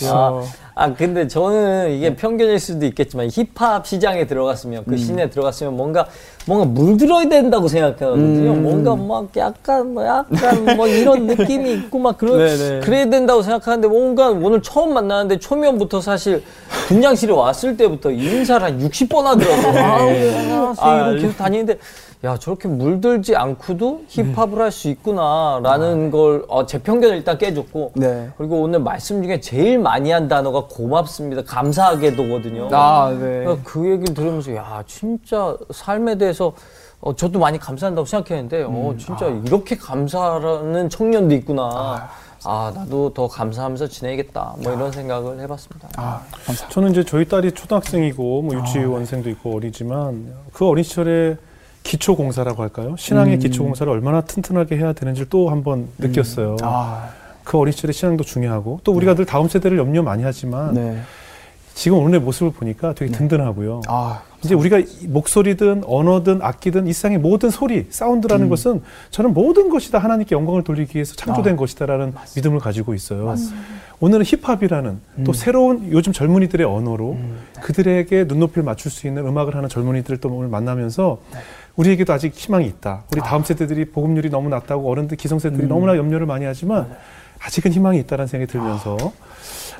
아, 0.10 0.44
아 0.76 0.94
근데 0.94 1.28
저는 1.28 1.92
이게 1.92 2.16
편견일 2.16 2.60
수도 2.60 2.86
있겠지만 2.86 3.30
힙합 3.30 3.86
시장에 3.86 4.26
들어갔으면 4.26 4.84
음. 4.88 4.90
그 4.90 4.98
씬에 4.98 5.30
들어갔으면 5.30 5.76
뭔가 5.76 6.08
뭔가 6.46 6.66
물들어야 6.66 7.28
된다고 7.28 7.68
생각하거든요. 7.68 8.52
음. 8.54 8.64
뭔가 8.64 8.96
막 8.96 9.30
약간 9.36 9.94
뭐 9.94 10.06
약간 10.06 10.78
뭐 10.78 10.88
이런 10.88 11.28
느낌이 11.28 11.74
있고 11.74 12.00
막 12.00 12.18
그런 12.18 12.38
네네. 12.38 12.80
그래야 12.82 13.10
된다고 13.10 13.42
생각하는데 13.42 13.88
뭔가 13.90 14.30
오늘 14.30 14.62
처음 14.62 14.94
만나는데 14.94 15.40
초면부터 15.40 16.00
사실 16.00 16.42
분장실에 16.88 17.34
왔을 17.34 17.76
때부터 17.76 18.12
인사를 18.12 18.66
한 18.66 18.80
60번 18.80 19.24
하더라고요. 19.24 19.84
아, 19.84 20.06
네, 20.06 20.40
안녕하세요. 20.40 20.86
아, 20.86 20.96
이러고 20.96 21.22
계속 21.22 21.38
다니는데 21.38 21.80
야 22.24 22.36
저렇게 22.36 22.68
물들지 22.68 23.36
않고도 23.36 24.06
힙합을 24.08 24.60
할수 24.60 24.88
아. 24.88 24.92
있구나라는 24.92 26.10
걸 26.10 26.46
어, 26.48 26.66
제 26.66 26.80
편견을 26.80 27.18
일단 27.18 27.38
깨줬고 27.38 27.92
네. 27.96 28.30
그리고 28.38 28.62
오늘 28.62 28.80
말씀 28.80 29.22
중에 29.22 29.40
제일 29.40 29.78
많이 29.78 30.10
한 30.10 30.28
단어가 30.28 30.66
고맙습니다. 30.68 31.44
감사하게도거든요. 31.44 32.70
아, 32.72 33.12
네. 33.12 33.20
그러니까 33.20 33.58
그 33.64 33.88
얘기를 33.92 34.16
들으면서 34.16 34.56
야 34.56 34.84
진짜 34.88 35.56
삶에 35.70 36.18
대해서 36.18 36.54
어, 37.02 37.16
저도 37.16 37.38
많이 37.38 37.60
감사한다고 37.60 38.08
생각했는데 38.08 38.64
어, 38.64 38.92
음. 38.92 38.98
진짜 38.98 39.28
아. 39.28 39.42
이렇게 39.46 39.78
감사하는 39.78 40.90
청년도 40.90 41.36
있구나. 41.36 42.10
아, 42.44 42.72
나도 42.74 43.14
더 43.14 43.28
감사하면서 43.28 43.88
지내야겠다. 43.88 44.56
뭐 44.64 44.74
이런 44.74 44.92
생각을 44.92 45.40
해봤습니다. 45.42 45.90
아, 45.98 46.22
감사합니다. 46.32 46.70
저는 46.70 46.92
이제 46.92 47.04
저희 47.04 47.28
딸이 47.28 47.52
초등학생이고 47.52 48.42
뭐 48.42 48.56
유치원생도 48.56 49.30
있고 49.32 49.56
어리지만 49.56 50.34
그 50.54 50.68
어린 50.68 50.84
시절에 50.84 51.38
기초 51.88 52.18
공사라고 52.18 52.62
할까요? 52.64 52.96
신앙의 52.98 53.36
음. 53.36 53.40
기초 53.40 53.64
공사를 53.64 53.90
얼마나 53.92 54.20
튼튼하게 54.20 54.76
해야 54.76 54.92
되는지를 54.92 55.30
또 55.30 55.50
한번 55.50 55.88
느꼈어요. 55.98 56.58
아, 56.62 57.10
그 57.46 57.58
어린 57.58 57.72
시절의 57.72 57.94
신앙도 57.94 58.26
중요하고 58.26 58.82
또 58.84 58.92
우리가 58.92 59.16
늘 59.16 59.26
다음 59.26 59.48
세대를 59.48 59.78
염려 59.78 60.04
많이 60.04 60.22
하지만 60.24 60.74
네. 60.74 61.00
지금 61.74 62.00
오늘의 62.00 62.20
모습을 62.22 62.52
보니까 62.52 62.94
되게 62.94 63.12
든든하고요. 63.12 63.84
아, 63.88 64.22
이제 64.44 64.54
우리가 64.54 64.80
이 64.80 65.08
목소리든 65.08 65.84
언어든 65.86 66.42
악기든 66.42 66.88
이 66.88 66.94
세상의 66.94 67.20
모든 67.20 67.50
소리, 67.50 67.86
사운드라는 67.90 68.50
것은 68.50 68.82
저는 69.12 69.34
모든 69.34 69.70
것이 69.70 69.90
다 69.92 70.00
하나님께 70.00 70.36
영광을 70.36 70.64
돌리기 70.64 70.98
위해서 70.98 71.16
창조된 71.16 71.56
것이다라는 71.56 72.14
믿음을 72.36 72.60
가지고 72.60 72.96
있어요. 72.96 73.34
오늘은 74.00 74.26
힙합이라는 74.26 75.00
또 75.24 75.34
새로운 75.34 75.90
요즘 75.92 76.12
젊은이들의 76.12 76.68
언어로 76.68 77.18
그들에게 77.62 78.26
눈높이를 78.26 78.64
맞출 78.64 78.92
수 78.92 79.08
있는 79.08 79.26
음악을 79.26 79.56
하는 79.56 79.70
젊은이들을 79.70 80.20
또 80.20 80.30
오늘 80.30 80.50
만나면서 80.50 81.20
우리에게도 81.78 82.12
아직 82.12 82.34
희망이 82.36 82.66
있다. 82.68 83.04
우리 83.12 83.22
다음 83.22 83.44
세대들이 83.44 83.92
복음률이 83.92 84.30
너무 84.30 84.50
낮다고 84.50 84.90
어른들 84.90 85.16
기성세대들이 85.16 85.68
너무나 85.68 85.96
염려를 85.96 86.26
많이 86.26 86.44
하지만 86.46 86.90
아직은 87.40 87.72
희망이 87.72 88.00
있다는 88.00 88.28
생각이 88.28 88.52
들면서 88.52 88.98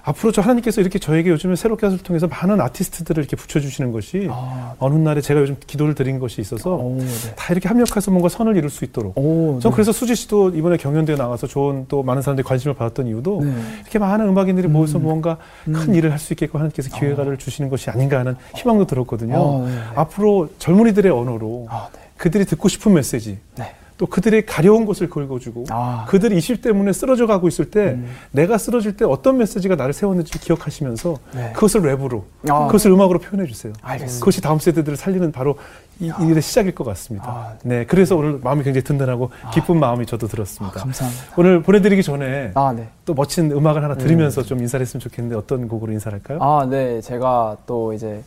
앞으로 0.08 0.32
저 0.32 0.42
하나님께서 0.42 0.80
이렇게 0.80 1.00
저에게 1.00 1.30
요즘에 1.32 1.58
새롭게 1.58 1.86
하소를 1.86 2.02
통해서 2.02 2.28
많은 2.28 2.62
아티스트들을 2.62 3.22
이렇게 3.22 3.36
붙여주시는 3.36 3.92
것이 3.92 4.30
아, 4.32 4.74
어느 4.80 4.96
날에 4.96 5.20
제가 5.20 5.42
요즘 5.42 5.58
기도를 5.68 5.96
드린 5.96 6.18
것이 6.18 6.40
있어서 6.40 6.76
오, 6.76 6.96
네. 6.98 7.06
다 7.36 7.52
이렇게 7.52 7.68
합력해서 7.68 8.10
뭔가 8.12 8.30
선을 8.30 8.56
이룰 8.56 8.70
수 8.70 8.86
있도록. 8.86 9.18
오, 9.18 9.60
전 9.60 9.70
네. 9.72 9.76
그래서 9.76 9.92
수지 9.92 10.16
씨도 10.16 10.52
이번에 10.52 10.78
경연대회 10.78 11.18
나가서 11.18 11.48
좋은 11.48 11.86
또 11.90 12.04
많은 12.04 12.22
사람들이 12.22 12.48
관심을 12.48 12.74
받았던 12.76 13.08
이유도 13.08 13.42
네. 13.44 13.54
이렇게 13.82 14.00
많은 14.00 14.30
음악인들이 14.30 14.70
모여서 14.70 14.98
무언가 14.98 15.38
큰 15.66 15.94
일을 15.94 16.12
할 16.12 16.18
수 16.18 16.34
있게끔 16.34 16.60
하나님께서 16.60 16.90
기회를 16.98 17.38
주시는 17.38 17.70
것이 17.70 17.90
아닌가 17.92 18.18
하는 18.20 18.36
희망도 18.56 18.88
들었거든요. 18.88 19.66
아, 19.66 19.70
네. 19.70 19.80
앞으로 19.96 20.50
젊은이들의 20.58 21.12
언어로 21.12 21.68
아, 21.70 21.90
네. 21.94 22.00
그들이 22.18 22.46
듣고 22.46 22.70
싶은 22.70 22.94
메시지 22.94 23.38
네. 23.56 23.72
또 23.98 24.06
그들의 24.06 24.46
가려운 24.46 24.86
것을 24.86 25.10
긁어주고 25.10 25.66
아. 25.70 26.06
그들이 26.08 26.38
이실 26.38 26.62
때문에 26.62 26.94
쓰러져 26.94 27.26
가고 27.26 27.48
있을 27.48 27.72
때 27.72 27.94
음. 27.94 28.08
내가 28.32 28.58
쓰러질 28.58 28.96
때 28.96 29.06
어떤 29.06 29.38
메시지가 29.38 29.76
나를 29.76 29.92
세웠는지 29.92 30.40
기억하시면서 30.40 31.18
네. 31.34 31.52
그것을 31.54 31.82
랩으로 31.82 32.24
아. 32.48 32.68
그것을 32.68 32.92
음악으로 32.92 33.20
표현해 33.20 33.50
주세요. 33.50 33.74
알겠습니다. 33.82 34.20
그것이 34.20 34.42
다음 34.42 34.60
세대들을 34.60 34.98
살리는 34.98 35.32
바로 35.32 35.58
이 36.00 36.12
일의 36.22 36.44
시작일 36.44 36.76
것 36.76 36.84
같습니다. 36.84 37.28
아, 37.28 37.54
네, 37.64 37.84
그래서 37.86 38.16
오늘 38.16 38.40
마음이 38.44 38.64
굉장히 38.64 38.84
든든하고 38.84 39.32
기쁜 39.52 39.80
마음이 39.80 40.06
저도 40.06 40.28
들었습니다. 40.28 40.80
감사합니다. 40.80 41.24
오늘 41.36 41.64
보내드리기 41.64 42.04
전에 42.04 42.52
아, 42.54 42.72
네. 42.76 42.90
또 43.04 43.16
멋진 43.16 43.52
음악을 43.52 43.84
하나 43.84 43.96
들으면서 43.96 44.44
좀 44.44 44.60
인사를 44.60 44.86
했으면 44.86 45.02
좋겠는데 45.02 45.36
어떤 45.36 45.68
곡으로 45.68 45.92
인사를 45.94 46.16
할까요? 46.16 46.38
아, 46.40 46.68
네. 46.70 47.02
제가 47.02 47.58
또 47.66 47.94
이제 47.94 48.22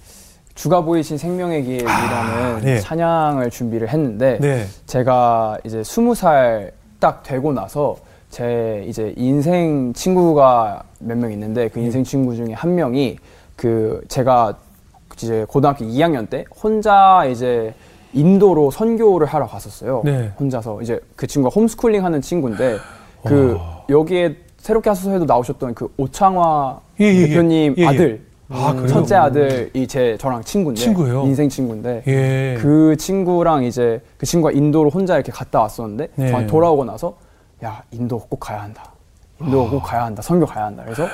주가 0.61 0.82
보이신 0.82 1.16
생명의 1.16 1.64
길이라는 1.64 1.90
아, 1.94 2.61
네. 2.62 2.78
찬양을 2.80 3.48
준비를 3.48 3.88
했는데 3.88 4.36
네. 4.42 4.66
제가 4.86 5.56
이제 5.64 5.82
스무 5.82 6.14
살 6.14 6.72
딱 7.00 7.22
되고 7.22 7.50
나서 7.54 7.96
제 8.28 8.84
이제 8.86 9.14
인생 9.16 9.94
친구가 9.94 10.82
몇 10.98 11.16
명 11.16 11.32
있는데 11.32 11.68
그 11.68 11.80
인생 11.80 12.04
친구 12.04 12.36
중에 12.36 12.52
한 12.52 12.74
명이 12.74 13.16
그 13.56 14.02
제가 14.08 14.52
이제 15.16 15.46
고등학교 15.48 15.86
2학년 15.86 16.28
때 16.28 16.44
혼자 16.62 17.24
이제 17.24 17.72
인도로 18.12 18.70
선교를 18.70 19.26
하러 19.26 19.46
갔었어요. 19.46 20.02
네. 20.04 20.30
혼자서 20.38 20.82
이제 20.82 21.00
그 21.16 21.26
친구가 21.26 21.54
홈스쿨링 21.54 22.04
하는 22.04 22.20
친구인데 22.20 22.76
그 23.24 23.58
여기에 23.88 24.36
새롭게 24.58 24.90
하소서에도 24.90 25.24
나오셨던 25.24 25.72
그 25.72 25.90
오창화 25.96 26.80
예, 27.00 27.04
예, 27.06 27.14
예. 27.14 27.26
대표님 27.28 27.76
예, 27.78 27.82
예. 27.82 27.86
아들 27.86 28.20
아, 28.51 28.72
그래요? 28.72 28.88
첫째 28.88 29.14
아들이 29.14 29.86
제 29.86 30.16
저랑 30.18 30.42
친구인데 30.42 30.80
친구예요? 30.80 31.22
인생 31.22 31.48
친구인데 31.48 32.03
예. 32.09 32.57
그 32.61 32.96
친구랑 32.96 33.64
이제 33.64 34.03
그 34.18 34.26
친구가 34.26 34.53
인도로 34.53 34.90
혼자 34.90 35.14
이렇게 35.14 35.30
갔다 35.30 35.61
왔었는데 35.61 36.09
네. 36.16 36.28
저한테 36.28 36.51
돌아오고 36.51 36.84
나서 36.84 37.16
야 37.64 37.82
인도 37.92 38.18
꼭 38.18 38.40
가야 38.40 38.62
한다 38.62 38.92
인도 39.40 39.70
꼭 39.70 39.80
가야 39.80 40.05
한다 40.05 40.20
선교 40.20 40.44
가야 40.46 40.66
한다 40.66 40.82
그래서 40.84 41.07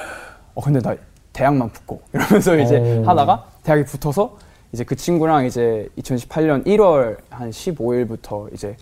어 0.55 0.63
근데 0.63 0.81
나 0.81 0.97
대학만 1.35 1.69
붙고 1.71 2.01
이러면서 2.15 2.57
이제 2.57 2.79
오. 3.01 3.05
하다가 3.05 3.45
대학에 3.63 3.85
붙어서 3.85 4.37
이제 4.73 4.83
그 4.85 4.97
친구랑 4.97 5.45
이제 5.45 5.89
2018년 5.99 6.65
1월 6.67 7.19
한 7.29 7.51
15일부터 7.51 8.53
이제 8.55 8.77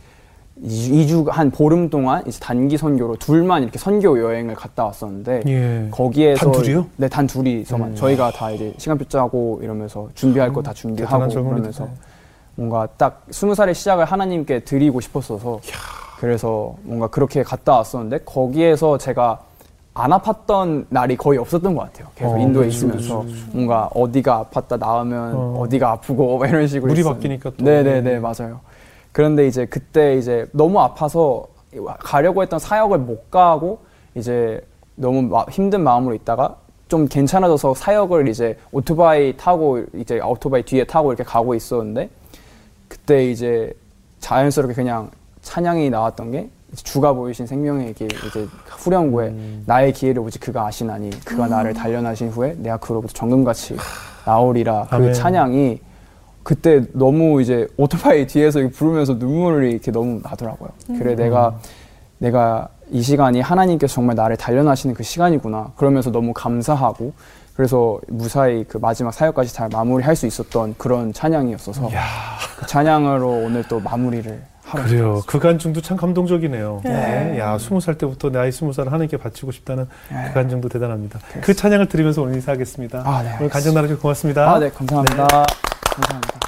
2주 0.63 1.29
한 1.31 1.51
보름 1.51 1.91
동안 1.91 2.23
이제 2.27 2.39
단기 2.41 2.77
선교로 2.77 3.17
둘만 3.17 3.65
이렇게 3.65 3.79
선교 3.79 4.19
여행을 4.21 4.55
갔다 4.55 4.85
왔었는데 4.85 5.43
예. 5.47 5.89
거기에서 5.91 6.53
단 6.53 6.63
둘이요? 6.63 6.87
네, 6.97 7.09
단 7.09 7.27
둘이서만 7.27 7.91
음. 7.91 7.95
저희가 7.97 8.31
다 8.31 8.51
이제 8.53 8.73
시간표 8.79 9.07
짜고 9.07 9.61
이러면서 9.63 10.09
준비할 10.15 10.53
거다 10.53 10.73
대단한 10.73 11.29
준비하고. 11.29 11.51
그러면서 11.51 11.89
뭔가 12.55 12.87
딱 12.97 13.25
스무 13.31 13.55
살의 13.55 13.75
시작을 13.75 14.05
하나님께 14.05 14.61
드리고 14.61 15.01
싶었어서 15.01 15.61
그래서 16.21 16.77
뭔가 16.83 17.09
그렇게 17.09 17.43
갔다 17.43 17.73
왔었는데 17.79 18.21
거기에서 18.25 18.97
제가 18.97 19.41
안 19.97 20.11
아팠던 20.11 20.87
날이 20.89 21.17
거의 21.17 21.39
없었던 21.39 21.75
것 21.75 21.83
같아요. 21.83 22.09
계속 22.15 22.35
어, 22.35 22.39
인도에 22.39 22.63
그렇죠, 22.63 22.77
있으면서 22.77 23.21
그렇죠, 23.23 23.37
뭔가 23.53 23.89
어디가 23.95 24.47
아팠다 24.51 24.79
나오면 24.79 25.35
어. 25.35 25.55
어. 25.59 25.69
디가 25.69 25.91
아프고 25.91 26.39
막 26.39 26.49
이런 26.49 26.67
식으로 26.67 26.89
물이 26.89 27.01
있었는데. 27.01 27.23
바뀌니까 27.23 27.51
또. 27.57 27.65
네네네 27.65 28.21
맞아요. 28.21 28.61
그런데 29.15 29.47
이제 29.47 29.65
그때 29.65 30.17
이제 30.17 30.45
너무 30.51 30.81
아파서 30.81 31.47
가려고 32.01 32.43
했던 32.43 32.59
사역을 32.59 32.99
못 32.99 33.31
가고 33.31 33.79
이제 34.17 34.61
너무 34.97 35.23
마- 35.23 35.45
힘든 35.51 35.83
마음으로 35.83 36.17
있다가 36.17 36.57
좀 36.89 37.07
괜찮아져서 37.07 37.75
사역을 37.75 38.27
이제 38.27 38.59
오토바이 38.73 39.37
타고 39.37 39.85
이제 39.95 40.19
오토바이 40.21 40.65
뒤에 40.65 40.83
타고 40.83 41.13
이렇게 41.13 41.23
가고 41.23 41.55
있었는데 41.55 42.11
그때 42.89 43.31
이제 43.31 43.73
자연스럽게 44.19 44.75
그냥 44.75 45.11
찬양이 45.43 45.91
나왔던 45.91 46.33
게 46.33 46.49
주가 46.75 47.13
보이신 47.13 47.47
생명의 47.47 47.95
길 47.95 48.09
이제 48.27 48.49
후렴구에 48.67 49.33
나의 49.65 49.93
기회를 49.93 50.23
오직 50.23 50.41
그가 50.41 50.67
아시나니 50.67 51.11
그가 51.25 51.47
나를 51.47 51.73
단련하신 51.73 52.31
후에 52.31 52.57
내가 52.59 52.79
그로부터 52.79 53.13
정금같이 53.13 53.77
나오리라. 54.27 54.89
그 54.91 54.97
아멘. 54.97 55.13
찬양이 55.13 55.79
그때 56.45 56.83
너무 56.93 57.43
이제 57.43 57.67
오토바이 57.77 58.27
뒤에서 58.27 58.61
부르면서 58.69 59.15
눈물이 59.15 59.71
이렇게 59.73 59.91
너무 59.91 60.21
나더라고요. 60.23 60.69
그래 60.99 61.17
내가 61.17 61.59
내가 62.19 62.69
이 62.91 63.03
시간이 63.03 63.41
하나님께서 63.41 63.95
정말 63.95 64.15
나를 64.15 64.37
단련하시는 64.37 64.95
그 64.95 65.03
시간이구나. 65.03 65.73
그러면서 65.77 66.13
너무 66.13 66.33
감사하고 66.33 67.13
그래서 67.57 67.99
무사히 68.09 68.65
그 68.65 68.79
마지막 68.79 69.13
사역까지 69.13 69.53
잘 69.55 69.69
마무리할 69.69 70.15
수 70.17 70.27
있었던 70.27 70.75
그런 70.77 71.13
찬양이었어서 71.13 71.91
그 72.59 72.67
찬양으로 72.67 73.29
오늘 73.29 73.63
또 73.69 73.81
마무리를 73.81 74.43
하러 74.65 74.85
그래요. 74.85 75.23
그 75.27 75.39
간증도 75.39 75.81
참 75.83 75.97
감동적이네요. 75.97 76.81
네. 76.85 76.91
네. 76.91 77.39
야, 77.39 77.59
스무 77.59 77.81
살 77.81 77.97
때부터 77.97 78.31
나이 78.31 78.51
스무 78.51 78.73
살을 78.73 78.93
하나님께 78.93 79.19
바치고 79.19 79.53
싶다는 79.53 79.87
네. 80.11 80.25
그 80.29 80.35
간증도 80.35 80.69
대단합니다. 80.69 81.21
그 81.43 81.55
찬양을 81.55 81.89
들으면서 81.89 82.23
오늘 82.23 82.35
인사하겠습니다. 82.35 83.03
아, 83.05 83.23
네, 83.23 83.37
오늘 83.39 83.51
간증 83.51 83.75
나눠주셔서 83.75 84.03
고맙습니다. 84.03 84.51
아, 84.51 84.59
네, 84.59 84.71
감사합니다. 84.71 85.45
감사합니다. 85.95 86.44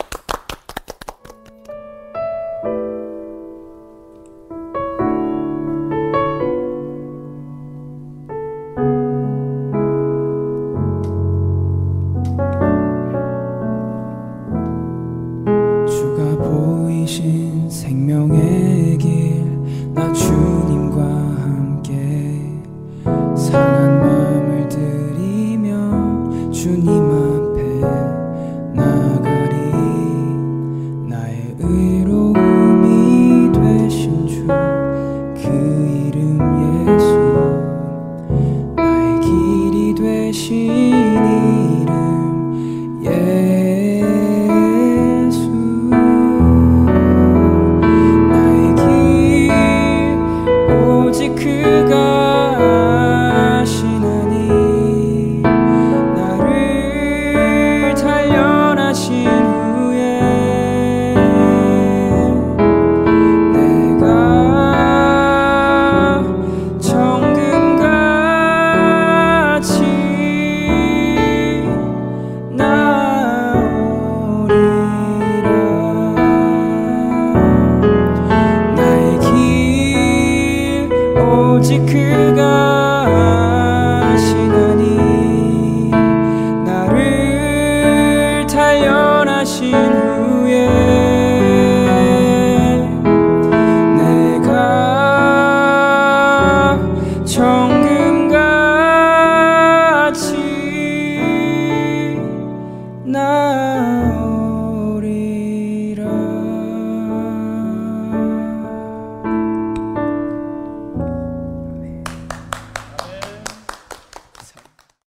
이 40.39 41.06